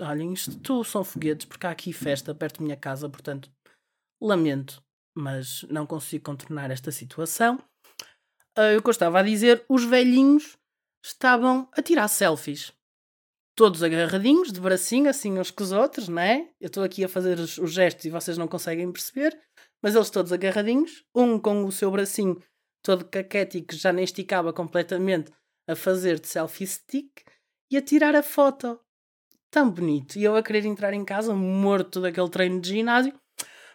Olhem, 0.00 0.32
isto 0.32 0.56
tudo 0.60 0.84
são 0.84 1.02
foguetes, 1.02 1.46
porque 1.46 1.66
há 1.66 1.70
aqui 1.70 1.92
festa 1.92 2.32
perto 2.32 2.58
da 2.58 2.64
minha 2.64 2.76
casa, 2.76 3.08
portanto, 3.08 3.50
lamento, 4.22 4.82
mas 5.14 5.62
não 5.70 5.86
consigo 5.86 6.24
contornar 6.24 6.70
esta 6.70 6.90
situação. 6.90 7.58
Uh, 8.58 8.82
que 8.82 8.88
eu 8.88 8.90
estava 8.90 9.20
a 9.20 9.22
dizer, 9.22 9.64
os 9.68 9.84
velhinhos 9.84 10.56
estavam 11.04 11.68
a 11.72 11.82
tirar 11.82 12.08
selfies 12.08 12.72
todos 13.60 13.82
agarradinhos, 13.82 14.50
de 14.50 14.58
bracinho, 14.58 15.10
assim 15.10 15.38
uns 15.38 15.50
com 15.50 15.62
os 15.62 15.70
outros, 15.70 16.08
não 16.08 16.22
é? 16.22 16.48
Eu 16.58 16.68
estou 16.68 16.82
aqui 16.82 17.04
a 17.04 17.08
fazer 17.08 17.38
os, 17.38 17.58
os, 17.58 17.72
gestos 17.72 18.06
e 18.06 18.08
vocês 18.10 18.38
não 18.38 18.48
conseguem 18.48 18.90
perceber, 18.90 19.38
mas 19.82 19.94
eles 19.94 20.08
todos 20.08 20.32
agarradinhos, 20.32 21.04
um 21.14 21.38
com 21.38 21.66
o 21.66 21.70
seu 21.70 21.90
bracinho 21.90 22.42
todo 22.82 23.04
caquético, 23.04 23.74
já 23.74 23.92
nem 23.92 24.04
esticava 24.04 24.50
completamente, 24.50 25.30
a 25.68 25.76
fazer 25.76 26.18
de 26.18 26.26
selfie 26.26 26.66
stick 26.66 27.22
e 27.70 27.76
a 27.76 27.82
tirar 27.82 28.16
a 28.16 28.22
foto. 28.22 28.80
Tão 29.50 29.70
bonito. 29.70 30.16
E 30.16 30.24
eu 30.24 30.36
a 30.36 30.42
querer 30.42 30.64
entrar 30.64 30.94
em 30.94 31.04
casa, 31.04 31.34
morto 31.34 32.00
daquele 32.00 32.30
treino 32.30 32.62
de 32.62 32.70
ginásio. 32.70 33.12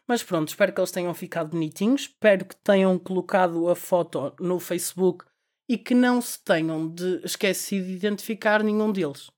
Mas 0.08 0.22
pronto, 0.24 0.50
espero 0.50 0.72
que 0.72 0.80
eles 0.80 0.92
tenham 0.92 1.14
ficado 1.14 1.50
bonitinhos. 1.50 2.02
Espero 2.02 2.46
que 2.46 2.56
tenham 2.58 2.98
colocado 3.00 3.70
a 3.70 3.76
foto 3.76 4.34
no 4.40 4.60
Facebook 4.60 5.26
e 5.68 5.78
que 5.78 5.96
não 5.96 6.22
se 6.22 6.44
tenham 6.44 6.88
de 6.88 7.22
esquecido 7.24 7.88
de 7.88 7.94
identificar 7.94 8.64
nenhum 8.64 8.92
deles 8.92 9.30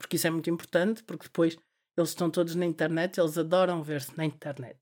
porque 0.00 0.16
isso 0.16 0.26
é 0.26 0.30
muito 0.30 0.48
importante, 0.48 1.04
porque 1.04 1.24
depois 1.24 1.58
eles 1.96 2.10
estão 2.10 2.30
todos 2.30 2.54
na 2.54 2.64
internet, 2.64 3.20
eles 3.20 3.36
adoram 3.36 3.82
ver-se 3.82 4.16
na 4.16 4.24
internet. 4.24 4.78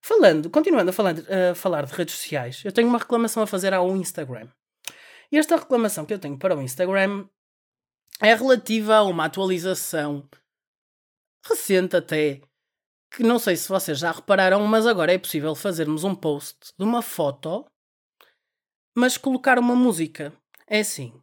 Falando, 0.00 0.48
continuando 0.48 0.90
a 0.90 0.92
falar, 0.92 1.14
a 1.50 1.54
falar 1.54 1.84
de 1.84 1.92
redes 1.92 2.14
sociais, 2.14 2.62
eu 2.64 2.72
tenho 2.72 2.88
uma 2.88 2.98
reclamação 2.98 3.42
a 3.42 3.46
fazer 3.46 3.74
ao 3.74 3.94
Instagram. 3.94 4.48
E 5.30 5.36
esta 5.36 5.56
reclamação 5.56 6.06
que 6.06 6.14
eu 6.14 6.18
tenho 6.18 6.38
para 6.38 6.56
o 6.56 6.62
Instagram 6.62 7.28
é 8.22 8.34
relativa 8.34 8.96
a 8.96 9.02
uma 9.02 9.26
atualização 9.26 10.26
recente 11.44 11.96
até, 11.96 12.40
que 13.16 13.22
não 13.22 13.38
sei 13.38 13.56
se 13.56 13.66
vocês 13.66 13.98
já 13.98 14.12
repararam, 14.12 14.62
mas 14.66 14.86
agora 14.86 15.10
é 15.10 15.16
possível 15.16 15.54
fazermos 15.54 16.04
um 16.04 16.14
post 16.14 16.74
de 16.78 16.84
uma 16.84 17.00
foto, 17.00 17.64
mas 18.94 19.16
colocar 19.16 19.58
uma 19.58 19.74
música. 19.74 20.34
É 20.68 20.80
assim, 20.80 21.18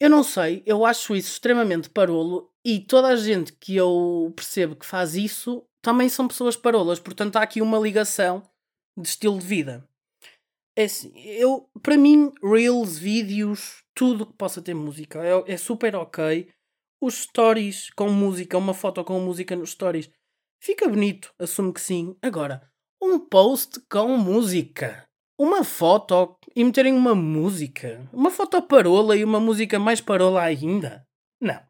eu 0.00 0.08
não 0.08 0.24
sei, 0.24 0.62
eu 0.64 0.86
acho 0.86 1.14
isso 1.14 1.32
extremamente 1.32 1.90
parolo 1.90 2.50
e 2.64 2.80
toda 2.80 3.08
a 3.08 3.16
gente 3.16 3.52
que 3.52 3.76
eu 3.76 4.32
percebo 4.34 4.74
que 4.74 4.86
faz 4.86 5.14
isso 5.14 5.62
também 5.82 6.08
são 6.08 6.26
pessoas 6.26 6.56
parolas, 6.56 6.98
portanto 6.98 7.36
há 7.36 7.42
aqui 7.42 7.60
uma 7.60 7.78
ligação 7.78 8.42
de 8.96 9.06
estilo 9.06 9.38
de 9.38 9.46
vida. 9.46 9.86
É 10.74 10.84
assim, 10.84 11.12
eu, 11.18 11.68
para 11.82 11.98
mim, 11.98 12.32
reels, 12.42 12.96
vídeos, 12.96 13.84
tudo 13.94 14.24
que 14.24 14.32
possa 14.32 14.62
ter 14.62 14.72
música 14.72 15.22
é, 15.22 15.52
é 15.52 15.56
super 15.58 15.94
ok. 15.96 16.48
Os 16.98 17.24
stories 17.24 17.90
com 17.90 18.08
música, 18.08 18.56
uma 18.56 18.72
foto 18.72 19.04
com 19.04 19.20
música 19.20 19.54
nos 19.54 19.72
stories, 19.72 20.08
fica 20.62 20.88
bonito, 20.88 21.34
assumo 21.38 21.72
que 21.72 21.80
sim. 21.80 22.16
Agora, 22.22 22.62
um 23.02 23.18
post 23.18 23.80
com 23.90 24.16
música 24.16 25.06
uma 25.42 25.64
foto 25.64 26.38
e 26.54 26.62
meterem 26.62 26.92
uma 26.92 27.16
música. 27.16 28.08
Uma 28.12 28.30
foto 28.30 28.62
parola 28.62 29.16
e 29.16 29.24
uma 29.24 29.40
música 29.40 29.76
mais 29.76 30.00
parola 30.00 30.40
ainda. 30.40 31.04
Não. 31.40 31.60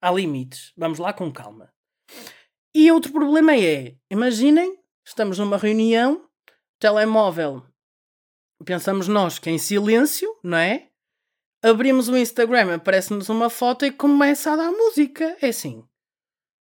Há 0.00 0.10
limites. 0.10 0.72
Vamos 0.74 0.98
lá 0.98 1.12
com 1.12 1.30
calma. 1.30 1.70
E 2.74 2.90
outro 2.90 3.12
problema 3.12 3.54
é, 3.54 3.96
imaginem, 4.10 4.78
estamos 5.04 5.38
numa 5.38 5.58
reunião, 5.58 6.26
telemóvel, 6.78 7.62
pensamos 8.64 9.06
nós 9.06 9.38
que 9.38 9.50
é 9.50 9.52
em 9.52 9.58
silêncio, 9.58 10.34
não 10.42 10.56
é? 10.56 10.88
Abrimos 11.62 12.08
o 12.08 12.16
Instagram, 12.16 12.76
aparece-nos 12.76 13.28
uma 13.28 13.50
foto 13.50 13.84
e 13.84 13.90
começa 13.90 14.52
a 14.52 14.56
dar 14.56 14.70
música. 14.70 15.36
É 15.42 15.48
assim. 15.48 15.84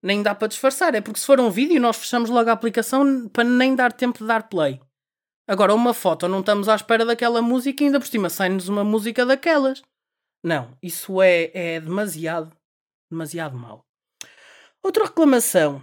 Nem 0.03 0.23
dá 0.23 0.35
para 0.35 0.49
disfarçar, 0.49 0.95
é 0.95 1.01
porque 1.01 1.19
se 1.19 1.27
for 1.27 1.41
um 1.41 1.51
vídeo 1.51 1.81
nós 1.81 1.97
fechamos 1.97 2.31
logo 2.31 2.49
a 2.49 2.53
aplicação 2.53 3.29
para 3.29 3.45
nem 3.45 3.75
dar 3.75 3.93
tempo 3.93 4.19
de 4.19 4.27
dar 4.27 4.49
play. 4.49 4.81
Agora, 5.47 5.75
uma 5.75 5.95
foto, 5.95 6.29
não 6.29 6.41
estamos 6.41 6.69
à 6.69 6.75
espera 6.75 7.07
daquela 7.07 7.41
música 7.41 7.83
e 7.83 7.87
ainda 7.87 7.99
por 7.99 8.07
cima 8.07 8.29
sai-nos 8.29 8.69
uma 8.69 8.85
música 8.85 9.25
daquelas. 9.25 9.83
Não, 10.45 10.77
isso 10.83 11.21
é, 11.23 11.51
é 11.55 11.81
demasiado, 11.81 12.55
demasiado 13.11 13.57
mau. 13.57 13.85
Outra 14.83 15.07
reclamação, 15.07 15.83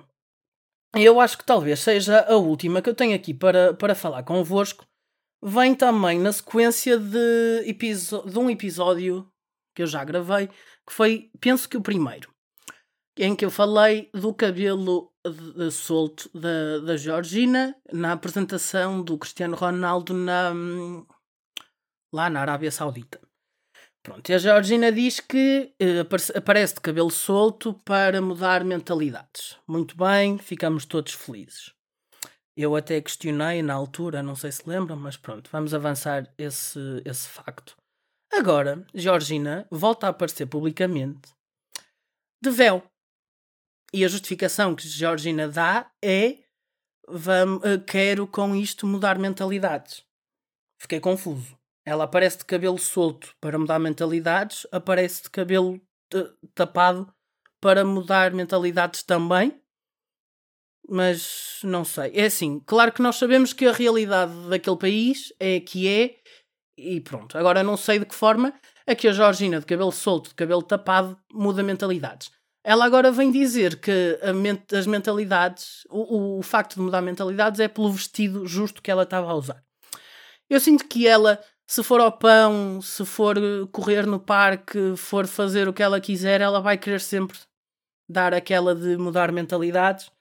eu 0.96 1.20
acho 1.20 1.38
que 1.38 1.46
talvez 1.46 1.80
seja 1.80 2.22
a 2.22 2.36
última 2.38 2.82
que 2.82 2.90
eu 2.90 2.96
tenho 2.96 3.16
aqui 3.16 3.34
para, 3.34 3.74
para 3.74 3.96
falar 3.96 4.24
convosco, 4.24 4.86
vem 5.44 5.76
também 5.76 6.20
na 6.20 6.32
sequência 6.32 6.98
de, 6.98 7.74
de 7.74 8.40
um 8.40 8.50
episódio 8.50 9.30
que 9.76 9.82
eu 9.82 9.88
já 9.88 10.04
gravei, 10.04 10.48
que 10.48 10.94
foi, 10.94 11.30
penso 11.40 11.68
que 11.68 11.76
o 11.76 11.82
primeiro, 11.82 12.34
em 13.18 13.36
que 13.36 13.46
eu 13.46 13.52
falei 13.52 14.10
do 14.14 14.34
cabelo 14.34 15.12
de, 15.24 15.72
solto 15.72 16.30
da, 16.34 16.80
da 16.80 16.98
Georgina 16.98 17.76
na 17.92 18.12
apresentação 18.12 19.02
do 19.02 19.18
Cristiano 19.18 19.56
Ronaldo 19.56 20.14
na, 20.14 20.54
lá 22.14 22.30
na 22.30 22.42
Arábia 22.42 22.72
Saudita. 22.72 23.20
Pronto, 24.04 24.30
e 24.30 24.34
a 24.36 24.38
Georgina 24.38 24.92
diz 24.92 25.20
que 25.20 25.74
eh, 25.80 26.02
aparece 26.36 26.76
de 26.76 26.82
cabelo 26.82 27.10
solto 27.10 27.74
para 27.84 28.22
mudar 28.22 28.64
mentalidades. 28.64 29.58
Muito 29.68 29.98
bem, 29.98 30.38
ficamos 30.38 30.86
todos 30.86 31.14
felizes. 31.14 31.74
Eu 32.56 32.76
até 32.76 33.02
questionei 33.02 33.64
na 33.64 33.74
altura, 33.74 34.22
não 34.22 34.36
sei 34.36 34.52
se 34.52 34.62
lembram, 34.70 34.96
mas 34.96 35.18
pronto, 35.18 35.50
vamos 35.52 35.74
avançar 35.74 36.32
esse, 36.38 36.80
esse 37.04 37.28
facto. 37.28 37.76
Agora, 38.32 38.86
Georgina 38.94 39.68
volta 39.72 40.06
a 40.06 40.12
aparecer 40.12 40.46
publicamente 40.46 41.34
de 42.44 42.52
véu. 42.52 42.84
E 43.94 44.04
a 44.04 44.08
justificação 44.08 44.76
que 44.76 44.88
Georgina 44.88 45.48
dá 45.48 45.92
é: 46.04 46.40
vamos, 47.08 47.64
eh, 47.64 47.78
quero 47.78 48.28
com 48.28 48.56
isto 48.56 48.86
mudar 48.86 49.18
mentalidades. 49.18 50.04
Fiquei 50.80 51.00
confuso. 51.00 51.58
Ela 51.86 52.06
aparece 52.06 52.40
de 52.40 52.46
cabelo 52.46 52.80
solto 52.80 53.36
para 53.40 53.60
mudar 53.60 53.80
mentalidades, 53.80 54.66
aparece 54.72 55.24
de 55.24 55.30
cabelo 55.30 55.80
tapado 56.54 57.14
para 57.62 57.86
mudar 57.86 58.34
mentalidades 58.34 59.04
também. 59.04 59.60
Mas 60.88 61.60
não 61.64 61.84
sei. 61.84 62.12
É 62.14 62.26
assim, 62.26 62.60
claro 62.60 62.92
que 62.92 63.02
nós 63.02 63.16
sabemos 63.16 63.54
que 63.54 63.66
a 63.66 63.72
realidade 63.72 64.34
daquele 64.50 64.78
país 64.78 65.34
é 65.40 65.60
que 65.60 65.88
é, 65.88 66.20
e 66.78 67.00
pronto. 67.02 67.38
Agora 67.38 67.64
não 67.64 67.76
sei 67.78 68.00
de 68.00 68.06
que 68.06 68.14
forma 68.14 68.54
é 68.86 68.94
que 68.94 69.08
a 69.08 69.12
Georgina 69.12 69.60
de 69.60 69.66
cabelo 69.66 69.92
solto, 69.92 70.30
de 70.30 70.36
cabelo 70.36 70.62
tapado, 70.62 71.18
muda 71.32 71.64
mentalidades. 71.64 72.32
Ela 72.68 72.84
agora 72.86 73.12
vem 73.12 73.32
dizer 73.32 73.80
que 73.80 74.20
ment 74.34 74.74
as 74.74 74.88
mentalidades, 74.88 75.86
o, 75.88 76.40
o, 76.40 76.42
facto 76.42 76.74
de 76.74 76.82
mudar 76.82 77.00
mentalidades 77.00 77.60
é 77.60 77.68
pelo 77.68 77.92
vestido 77.92 78.48
justo 78.48 78.82
que 78.82 78.90
ela 78.90 79.04
estava 79.04 79.30
a 79.30 79.36
usar. 79.36 79.64
Eu 80.50 80.60
sinto 80.60 80.88
que 80.88 81.08
ela 81.08 81.40
se 81.68 81.84
for 81.84 82.02
ao 82.02 82.12
pão, 82.12 82.82
se 82.82 83.06
for 83.06 83.38
correr 83.72 84.08
no 84.08 84.20
parque, 84.20 84.96
for 84.98 85.28
fazer 85.28 85.68
o 85.68 85.74
que 85.74 85.84
ela 85.84 86.02
quiser, 86.02 86.42
ela 86.42 86.60
vai 86.60 86.76
querer 86.76 87.02
sempre 87.02 87.38
dar 88.10 88.34
aquela 88.34 88.74
de 88.74 88.98
mudar 88.98 89.32
mentalidades. 89.32 90.12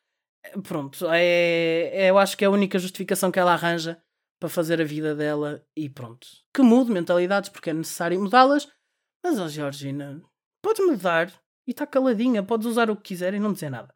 Pronto, 0.62 1.07
é, 1.11 1.90
é, 1.94 2.11
eu 2.11 2.18
acho 2.18 2.37
que 2.37 2.44
é 2.44 2.46
a 2.46 2.50
única 2.50 2.78
justificação 2.78 3.30
que 3.30 3.38
ela 3.38 3.54
arranja 3.54 3.98
para 4.38 4.50
fazer 4.50 4.83
a 4.83 4.85
vida 4.85 5.14
dela 5.14 5.64
e 5.74 5.88
pronto. 5.88 6.26
Que 6.52 6.61
mude 6.61 6.90
mentalidades 6.90 7.48
porque 7.48 7.70
é 7.70 7.72
necessário 7.72 8.20
mudá-las, 8.20 8.68
mas 9.24 9.38
a 9.38 9.48
Georgina, 9.48 10.20
podes 10.62 10.85
mudar 10.85 11.33
e 11.66 11.70
está 11.70 11.87
caladinha, 11.87 12.42
podes 12.42 12.66
usar 12.66 12.90
o 12.90 12.96
que 12.96 13.03
quiser 13.03 13.35
e 13.35 13.38
não 13.38 13.53
dizer 13.53 13.70
nada. 13.70 13.94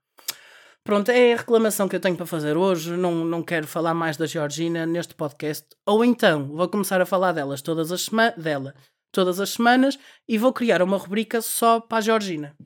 Pronto, 0.85 1.11
é 1.11 1.35
a 1.35 1.37
reclamação 1.37 1.87
que 1.87 1.96
eu 1.96 2.00
tenho 2.00 2.16
para 2.16 2.24
fazer 2.24 2.57
hoje. 2.57 2.96
Não, 2.96 3.24
não 3.24 3.42
quero 3.42 3.66
falar 3.66 3.92
mais 3.92 4.16
da 4.16 4.24
Georgina 4.24 4.87
neste 4.87 5.14
podcast. 5.14 5.66
Ou 5.85 6.02
então 6.02 6.48
vou 6.48 6.66
começar 6.66 6.98
a 6.98 7.04
falar 7.04 7.33
delas 7.33 7.61
todas 7.61 7.92
as 7.92 8.09
dela 8.38 8.74
todas 9.12 9.40
as 9.40 9.50
semanas 9.50 9.98
e 10.26 10.38
vou 10.38 10.52
criar 10.52 10.83
uma 10.83 10.96
rubrica 10.96 11.40
só 11.42 11.81
para 11.81 11.98
a 11.98 12.00
Georgina. 12.00 12.57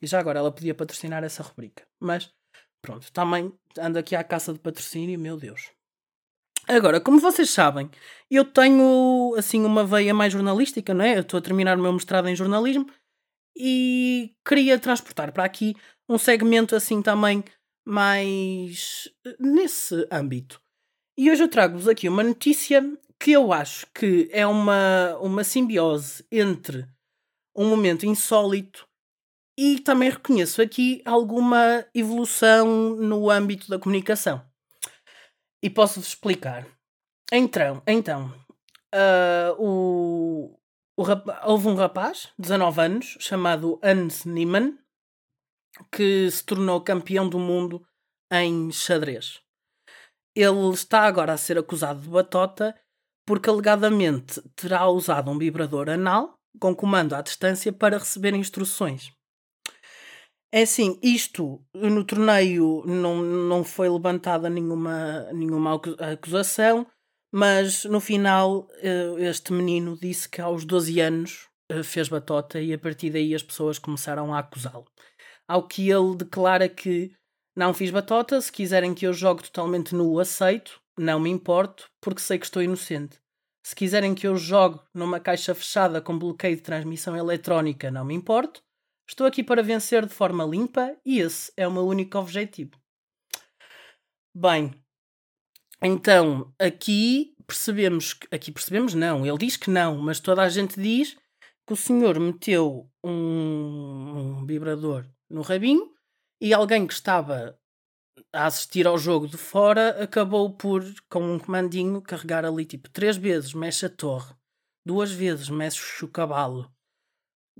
E 0.00 0.06
já 0.06 0.18
agora 0.18 0.38
ela 0.38 0.52
podia 0.52 0.74
patrocinar 0.74 1.24
essa 1.24 1.42
rubrica. 1.42 1.86
Mas 2.00 2.30
pronto, 2.80 3.10
também 3.12 3.52
ando 3.78 3.98
aqui 3.98 4.14
à 4.14 4.22
caça 4.24 4.52
de 4.52 4.58
patrocínio, 4.58 5.18
meu 5.18 5.36
Deus. 5.36 5.70
Agora, 6.68 7.00
como 7.00 7.20
vocês 7.20 7.50
sabem, 7.50 7.90
eu 8.30 8.44
tenho 8.44 9.34
assim 9.38 9.64
uma 9.64 9.84
veia 9.84 10.12
mais 10.12 10.32
jornalística, 10.32 10.92
não 10.92 11.04
é? 11.04 11.16
Eu 11.16 11.20
estou 11.20 11.38
a 11.38 11.42
terminar 11.42 11.78
o 11.78 11.82
meu 11.82 11.92
mestrado 11.92 12.28
em 12.28 12.34
jornalismo 12.34 12.86
e 13.56 14.34
queria 14.46 14.78
transportar 14.78 15.32
para 15.32 15.44
aqui 15.44 15.74
um 16.08 16.18
segmento 16.18 16.76
assim 16.76 17.00
também 17.00 17.42
mais 17.84 19.08
eh, 19.24 19.36
nesse 19.40 20.06
âmbito. 20.10 20.60
E 21.16 21.30
hoje 21.30 21.42
eu 21.42 21.48
trago-vos 21.48 21.88
aqui 21.88 22.08
uma 22.08 22.22
notícia 22.22 22.84
que 23.18 23.32
eu 23.32 23.52
acho 23.52 23.86
que 23.94 24.28
é 24.30 24.46
uma, 24.46 25.16
uma 25.20 25.42
simbiose 25.42 26.24
entre 26.30 26.86
um 27.56 27.68
momento 27.68 28.04
insólito 28.04 28.86
e 29.58 29.80
também 29.80 30.10
reconheço 30.10 30.60
aqui 30.60 31.00
alguma 31.04 31.86
evolução 31.94 32.94
no 32.96 33.30
âmbito 33.30 33.70
da 33.70 33.78
comunicação. 33.78 34.44
E 35.62 35.70
posso-vos 35.70 36.08
explicar. 36.08 36.66
Então, 37.32 37.82
então 37.86 38.26
uh, 38.94 39.56
o, 39.58 40.58
o 40.96 41.04
houve 41.44 41.68
um 41.68 41.74
rapaz, 41.74 42.32
19 42.38 42.80
anos, 42.80 43.16
chamado 43.20 43.78
Hans 43.82 44.24
Niemann, 44.24 44.78
que 45.92 46.30
se 46.30 46.42
tornou 46.42 46.80
campeão 46.80 47.28
do 47.28 47.38
mundo 47.38 47.86
em 48.32 48.72
xadrez. 48.72 49.40
Ele 50.34 50.70
está 50.72 51.02
agora 51.02 51.34
a 51.34 51.36
ser 51.36 51.58
acusado 51.58 52.00
de 52.00 52.08
batota 52.08 52.74
porque 53.26 53.50
alegadamente 53.50 54.40
terá 54.54 54.88
usado 54.88 55.30
um 55.30 55.38
vibrador 55.38 55.90
anal 55.90 56.38
com 56.58 56.74
comando 56.74 57.14
à 57.14 57.20
distância 57.20 57.72
para 57.72 57.98
receber 57.98 58.34
instruções. 58.34 59.12
É 60.52 60.62
assim, 60.62 60.98
isto 61.02 61.62
no 61.74 62.04
torneio 62.04 62.82
não, 62.86 63.16
não 63.20 63.64
foi 63.64 63.88
levantada 63.90 64.48
nenhuma, 64.48 65.30
nenhuma 65.32 65.78
acusação, 66.12 66.86
mas 67.32 67.84
no 67.84 68.00
final 68.00 68.68
eh, 68.82 69.14
este 69.18 69.52
menino 69.52 69.98
disse 70.00 70.28
que 70.28 70.40
aos 70.40 70.64
12 70.64 71.00
anos 71.00 71.48
eh, 71.68 71.82
fez 71.82 72.08
batota 72.08 72.60
e 72.60 72.72
a 72.72 72.78
partir 72.78 73.10
daí 73.10 73.34
as 73.34 73.42
pessoas 73.42 73.78
começaram 73.78 74.32
a 74.32 74.38
acusá-lo. 74.38 74.86
Ao 75.48 75.66
que 75.66 75.90
ele 75.90 76.16
declara 76.16 76.68
que 76.68 77.12
não 77.56 77.72
fiz 77.72 77.90
batota, 77.90 78.40
se 78.40 78.52
quiserem 78.52 78.94
que 78.94 79.06
eu 79.06 79.12
jogue 79.12 79.42
totalmente 79.42 79.94
nu, 79.94 80.18
aceito, 80.18 80.80
não 80.98 81.18
me 81.20 81.30
importo, 81.30 81.90
porque 82.00 82.20
sei 82.20 82.38
que 82.38 82.44
estou 82.44 82.62
inocente. 82.62 83.18
Se 83.64 83.74
quiserem 83.74 84.14
que 84.14 84.26
eu 84.26 84.36
jogue 84.36 84.80
numa 84.94 85.18
caixa 85.18 85.54
fechada 85.54 86.00
com 86.00 86.18
bloqueio 86.18 86.56
de 86.56 86.62
transmissão 86.62 87.16
eletrónica, 87.16 87.90
não 87.90 88.04
me 88.04 88.14
importo. 88.14 88.62
Estou 89.08 89.26
aqui 89.26 89.42
para 89.42 89.62
vencer 89.62 90.04
de 90.06 90.12
forma 90.12 90.44
limpa 90.44 90.96
e 91.04 91.18
esse 91.18 91.52
é 91.56 91.66
o 91.66 91.72
meu 91.72 91.86
único 91.86 92.18
objetivo. 92.18 92.72
Bem, 94.34 94.72
então 95.82 96.52
aqui 96.58 97.34
percebemos 97.46 98.14
que. 98.14 98.26
Aqui 98.34 98.50
percebemos 98.50 98.94
não, 98.94 99.26
ele 99.26 99.38
diz 99.38 99.56
que 99.56 99.70
não, 99.70 99.98
mas 99.98 100.20
toda 100.20 100.42
a 100.42 100.48
gente 100.48 100.80
diz 100.80 101.16
que 101.66 101.72
o 101.72 101.76
senhor 101.76 102.18
meteu 102.18 102.88
um, 103.02 103.10
um 104.40 104.46
vibrador 104.46 105.04
no 105.28 105.42
rabinho 105.42 105.90
e 106.40 106.54
alguém 106.54 106.86
que 106.86 106.92
estava 106.92 107.58
a 108.32 108.46
assistir 108.46 108.86
ao 108.86 108.98
jogo 108.98 109.26
de 109.26 109.36
fora 109.36 110.02
acabou 110.02 110.54
por, 110.54 110.84
com 111.08 111.34
um 111.34 111.38
comandinho, 111.38 112.00
carregar 112.00 112.44
ali 112.44 112.64
tipo 112.64 112.88
três 112.90 113.16
vezes 113.16 113.52
mexe 113.52 113.86
a 113.86 113.90
torre, 113.90 114.34
duas 114.84 115.10
vezes 115.10 115.48
mexe 115.48 116.04
o 116.04 116.08
cavalo, 116.08 116.70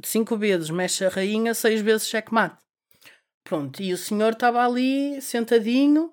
cinco 0.04 0.36
vezes 0.36 0.70
mexe 0.70 1.04
a 1.04 1.08
rainha, 1.08 1.54
seis 1.54 1.80
vezes 1.80 2.08
checkmate. 2.08 2.62
Pronto, 3.44 3.80
e 3.80 3.92
o 3.92 3.98
senhor 3.98 4.32
estava 4.32 4.64
ali 4.64 5.20
sentadinho 5.20 6.12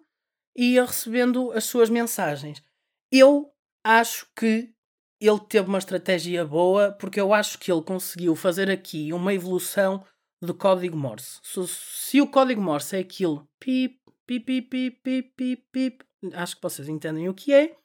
e 0.56 0.74
ia 0.74 0.86
recebendo 0.86 1.52
as 1.52 1.66
suas 1.66 1.90
mensagens. 1.90 2.64
Eu 3.12 3.52
acho 3.84 4.28
que 4.36 4.74
ele 5.20 5.40
teve 5.48 5.68
uma 5.68 5.78
estratégia 5.78 6.46
boa 6.46 6.92
porque 6.92 7.20
eu 7.20 7.34
acho 7.34 7.58
que 7.58 7.72
ele 7.72 7.82
conseguiu 7.82 8.36
fazer 8.36 8.70
aqui 8.70 9.14
uma 9.14 9.34
evolução 9.34 10.06
do 10.42 10.54
código 10.54 10.98
Morse. 10.98 11.40
Se, 11.42 11.68
se 11.68 12.22
o 12.22 12.28
código 12.28 12.62
Morse 12.62 12.96
é 12.96 13.00
aquilo, 13.00 13.48
pip, 13.60 14.00
pip, 14.26 14.62
pip, 14.62 14.92
pip, 15.02 15.34
pip, 15.36 15.68
pip, 15.72 16.06
acho 16.34 16.56
que 16.56 16.62
vocês 16.62 16.90
entendem 16.90 17.30
o 17.30 17.34
que 17.34 17.54
é, 17.54 17.76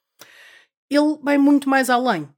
ele 0.91 1.19
vai 1.23 1.39
muito 1.39 1.69
mais 1.69 1.91
além, 1.91 2.29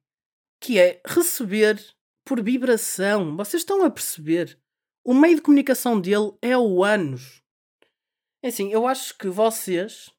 que 0.60 0.78
é 0.78 1.00
receber 1.06 1.82
por 2.24 2.42
vibração. 2.42 3.36
Vocês 3.36 3.62
estão 3.62 3.84
a 3.84 3.90
perceber? 3.90 4.58
O 5.04 5.14
meio 5.14 5.36
de 5.36 5.42
comunicação 5.42 6.00
dele 6.00 6.32
é 6.42 6.56
o 6.56 6.84
anos. 6.84 7.42
É 8.42 8.48
assim, 8.48 8.70
eu 8.70 8.86
acho 8.86 9.16
que 9.16 9.28
vocês 9.28 10.10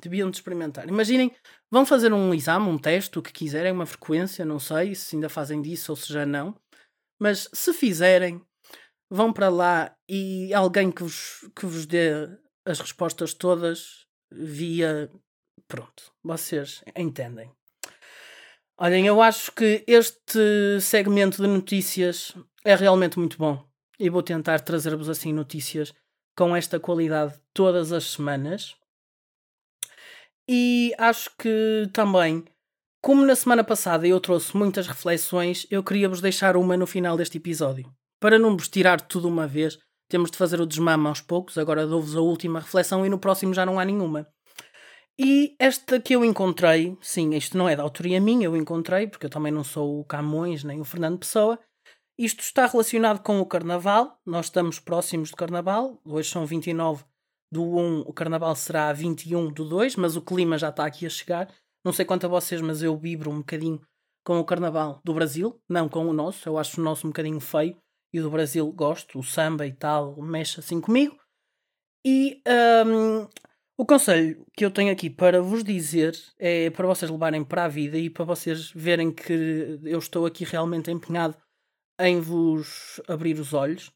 deviam 0.00 0.30
de 0.30 0.36
experimentar. 0.36 0.88
Imaginem, 0.88 1.34
vão 1.70 1.86
fazer 1.86 2.12
um 2.12 2.32
exame, 2.34 2.68
um 2.68 2.78
teste, 2.78 3.18
o 3.18 3.22
que 3.22 3.32
quiserem, 3.32 3.72
uma 3.72 3.86
frequência, 3.86 4.44
não 4.44 4.58
sei 4.58 4.94
se 4.94 5.16
ainda 5.16 5.28
fazem 5.28 5.60
disso 5.62 5.92
ou 5.92 5.96
se 5.96 6.12
já 6.12 6.24
não. 6.24 6.54
Mas 7.18 7.48
se 7.52 7.72
fizerem, 7.72 8.42
vão 9.10 9.32
para 9.32 9.48
lá 9.48 9.96
e 10.08 10.52
alguém 10.52 10.90
que 10.90 11.02
vos, 11.02 11.48
que 11.54 11.66
vos 11.66 11.86
dê 11.86 12.10
as 12.64 12.80
respostas 12.80 13.32
todas 13.32 14.06
via. 14.30 15.10
Pronto, 15.68 16.12
vocês 16.22 16.84
entendem. 16.96 17.50
Olhem, 18.78 19.06
eu 19.06 19.22
acho 19.22 19.50
que 19.52 19.82
este 19.86 20.80
segmento 20.80 21.40
de 21.42 21.48
notícias 21.48 22.34
é 22.62 22.74
realmente 22.74 23.18
muito 23.18 23.38
bom 23.38 23.66
e 23.98 24.10
vou 24.10 24.22
tentar 24.22 24.60
trazer-vos 24.60 25.08
assim 25.08 25.32
notícias 25.32 25.94
com 26.36 26.54
esta 26.54 26.78
qualidade 26.78 27.34
todas 27.54 27.90
as 27.90 28.12
semanas. 28.12 28.76
E 30.48 30.94
acho 30.96 31.30
que 31.36 31.88
também, 31.92 32.44
como 33.02 33.26
na 33.26 33.34
semana 33.34 33.64
passada 33.64 34.06
eu 34.06 34.20
trouxe 34.20 34.56
muitas 34.56 34.86
reflexões, 34.86 35.66
eu 35.70 35.82
queria 35.82 36.08
vos 36.08 36.20
deixar 36.20 36.56
uma 36.56 36.76
no 36.76 36.86
final 36.86 37.16
deste 37.16 37.38
episódio. 37.38 37.92
Para 38.20 38.38
não 38.38 38.56
vos 38.56 38.68
tirar 38.68 39.00
tudo 39.00 39.28
uma 39.28 39.46
vez, 39.46 39.78
temos 40.08 40.30
de 40.30 40.36
fazer 40.36 40.60
o 40.60 40.66
desmame 40.66 41.08
aos 41.08 41.20
poucos. 41.20 41.58
Agora 41.58 41.86
dou-vos 41.86 42.16
a 42.16 42.20
última 42.20 42.60
reflexão 42.60 43.04
e 43.04 43.08
no 43.08 43.18
próximo 43.18 43.52
já 43.52 43.66
não 43.66 43.78
há 43.78 43.84
nenhuma. 43.84 44.28
E 45.18 45.56
esta 45.58 45.98
que 45.98 46.14
eu 46.14 46.24
encontrei, 46.24 46.96
sim, 47.00 47.34
isto 47.34 47.56
não 47.56 47.68
é 47.68 47.74
da 47.74 47.82
autoria 47.82 48.20
minha, 48.20 48.44
eu 48.44 48.56
encontrei, 48.56 49.06
porque 49.06 49.26
eu 49.26 49.30
também 49.30 49.50
não 49.50 49.64
sou 49.64 49.98
o 49.98 50.04
Camões 50.04 50.62
nem 50.62 50.80
o 50.80 50.84
Fernando 50.84 51.18
Pessoa. 51.18 51.58
Isto 52.18 52.40
está 52.40 52.66
relacionado 52.66 53.22
com 53.22 53.40
o 53.40 53.46
Carnaval. 53.46 54.20
Nós 54.24 54.46
estamos 54.46 54.78
próximos 54.78 55.30
do 55.30 55.36
Carnaval. 55.36 56.00
Hoje 56.04 56.30
são 56.30 56.46
29 56.46 57.04
do 57.50 57.62
1, 57.62 58.00
o 58.00 58.12
Carnaval 58.12 58.54
será 58.56 58.92
21 58.92 59.52
do 59.52 59.64
2, 59.64 59.96
mas 59.96 60.16
o 60.16 60.22
clima 60.22 60.58
já 60.58 60.68
está 60.68 60.84
aqui 60.84 61.06
a 61.06 61.10
chegar. 61.10 61.52
Não 61.84 61.92
sei 61.92 62.04
quanto 62.04 62.26
a 62.26 62.28
vocês, 62.28 62.60
mas 62.60 62.82
eu 62.82 62.96
vibro 62.96 63.30
um 63.30 63.38
bocadinho 63.38 63.80
com 64.24 64.38
o 64.40 64.44
Carnaval 64.44 65.00
do 65.04 65.14
Brasil, 65.14 65.60
não 65.68 65.88
com 65.88 66.06
o 66.06 66.12
nosso. 66.12 66.48
Eu 66.48 66.58
acho 66.58 66.80
o 66.80 66.84
nosso 66.84 67.06
um 67.06 67.10
bocadinho 67.10 67.40
feio 67.40 67.76
e 68.12 68.20
do 68.20 68.30
Brasil 68.30 68.70
gosto, 68.72 69.18
o 69.18 69.22
samba 69.22 69.66
e 69.66 69.72
tal, 69.72 70.20
mexe 70.20 70.58
assim 70.58 70.80
comigo. 70.80 71.16
E 72.04 72.40
um, 72.86 73.28
o 73.76 73.84
conselho 73.84 74.46
que 74.56 74.64
eu 74.64 74.70
tenho 74.70 74.92
aqui 74.92 75.10
para 75.10 75.42
vos 75.42 75.62
dizer 75.62 76.16
é 76.38 76.70
para 76.70 76.86
vocês 76.86 77.10
levarem 77.10 77.44
para 77.44 77.64
a 77.64 77.68
vida 77.68 77.98
e 77.98 78.08
para 78.08 78.24
vocês 78.24 78.70
verem 78.70 79.12
que 79.12 79.78
eu 79.84 79.98
estou 79.98 80.24
aqui 80.24 80.44
realmente 80.44 80.90
empenhado 80.90 81.36
em 82.00 82.20
vos 82.20 83.00
abrir 83.06 83.38
os 83.38 83.52
olhos. 83.52 83.92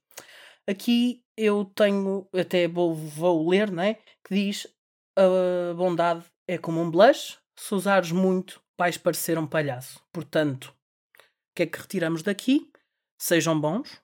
Aqui 0.68 1.24
eu 1.36 1.64
tenho, 1.64 2.28
até 2.32 2.68
vou, 2.68 2.94
vou 2.94 3.48
ler, 3.48 3.70
né? 3.70 3.94
Que 4.24 4.34
diz: 4.34 4.66
a 5.16 5.74
bondade 5.74 6.24
é 6.46 6.58
como 6.58 6.80
um 6.80 6.90
blush, 6.90 7.38
se 7.56 7.74
usares 7.74 8.12
muito, 8.12 8.62
vais 8.78 8.96
parecer 8.96 9.38
um 9.38 9.46
palhaço. 9.46 10.00
Portanto, 10.12 10.74
o 11.18 11.54
que 11.54 11.62
é 11.64 11.66
que 11.66 11.78
retiramos 11.78 12.22
daqui? 12.22 12.70
Sejam 13.18 13.60
bons, 13.60 14.00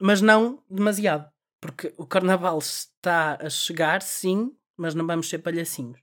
mas 0.00 0.20
não 0.20 0.62
demasiado. 0.68 1.30
Porque 1.60 1.92
o 1.96 2.06
carnaval 2.06 2.58
está 2.58 3.36
a 3.40 3.50
chegar, 3.50 4.02
sim, 4.02 4.54
mas 4.76 4.94
não 4.94 5.06
vamos 5.06 5.28
ser 5.28 5.38
palhacinhos. 5.38 6.00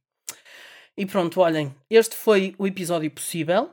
E 0.97 1.05
pronto, 1.05 1.39
olhem, 1.41 1.75
este 1.89 2.15
foi 2.15 2.55
o 2.57 2.65
episódio 2.67 3.09
possível. 3.11 3.71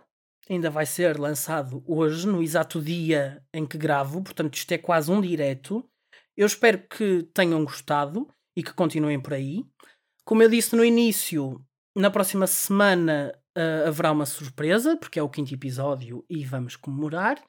ainda 0.48 0.70
vai 0.70 0.84
ser 0.84 1.18
lançado 1.18 1.82
hoje, 1.86 2.26
no 2.26 2.42
exato 2.42 2.80
dia 2.82 3.42
em 3.54 3.64
que 3.64 3.78
gravo, 3.78 4.22
portanto, 4.22 4.54
isto 4.54 4.72
é 4.72 4.78
quase 4.78 5.10
um 5.10 5.20
direto. 5.20 5.88
Eu 6.36 6.46
espero 6.46 6.86
que 6.88 7.24
tenham 7.34 7.64
gostado 7.64 8.28
e 8.56 8.62
que 8.62 8.72
continuem 8.72 9.20
por 9.20 9.34
aí. 9.34 9.64
Como 10.24 10.42
eu 10.42 10.48
disse 10.48 10.74
no 10.76 10.84
início, 10.84 11.64
na 11.96 12.10
próxima 12.10 12.46
semana 12.46 13.32
uh, 13.56 13.88
haverá 13.88 14.12
uma 14.12 14.26
surpresa, 14.26 14.96
porque 14.96 15.18
é 15.18 15.22
o 15.22 15.28
quinto 15.28 15.52
episódio 15.52 16.24
e 16.28 16.44
vamos 16.44 16.76
comemorar. 16.76 17.42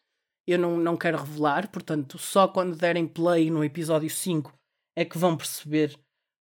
Eu 0.46 0.60
não, 0.60 0.78
não 0.78 0.98
quero 0.98 1.18
revelar, 1.18 1.70
portanto, 1.72 2.18
só 2.18 2.48
quando 2.48 2.76
derem 2.76 3.08
play 3.08 3.50
no 3.50 3.64
episódio 3.64 4.10
5 4.10 4.54
é 4.96 5.06
que 5.06 5.18
vão 5.18 5.38
perceber 5.38 5.98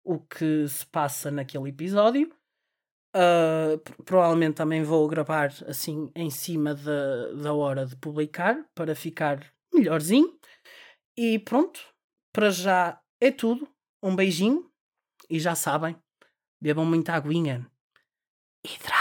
o 0.05 0.21
que 0.21 0.67
se 0.69 0.87
passa 0.87 1.31
naquele 1.31 1.69
episódio. 1.69 2.33
Uh, 3.17 3.79
provavelmente 4.05 4.55
também 4.55 4.83
vou 4.83 5.09
gravar 5.09 5.53
assim 5.67 6.11
em 6.15 6.31
cima 6.31 6.75
da, 6.75 7.33
da 7.33 7.53
hora 7.53 7.85
de 7.85 7.97
publicar 7.97 8.65
para 8.75 8.95
ficar 8.95 9.45
melhorzinho. 9.75 10.39
E 11.17 11.39
pronto, 11.41 11.81
para 12.39 12.51
já 12.51 13.01
é 13.21 13.33
tudo. 13.33 13.69
Um 14.01 14.15
beijinho 14.15 14.71
e 15.29 15.41
já 15.41 15.57
sabem, 15.57 15.97
bebam 16.63 16.87
muita 16.87 17.15
aguinha. 17.15 17.69
Hidra 18.65 18.98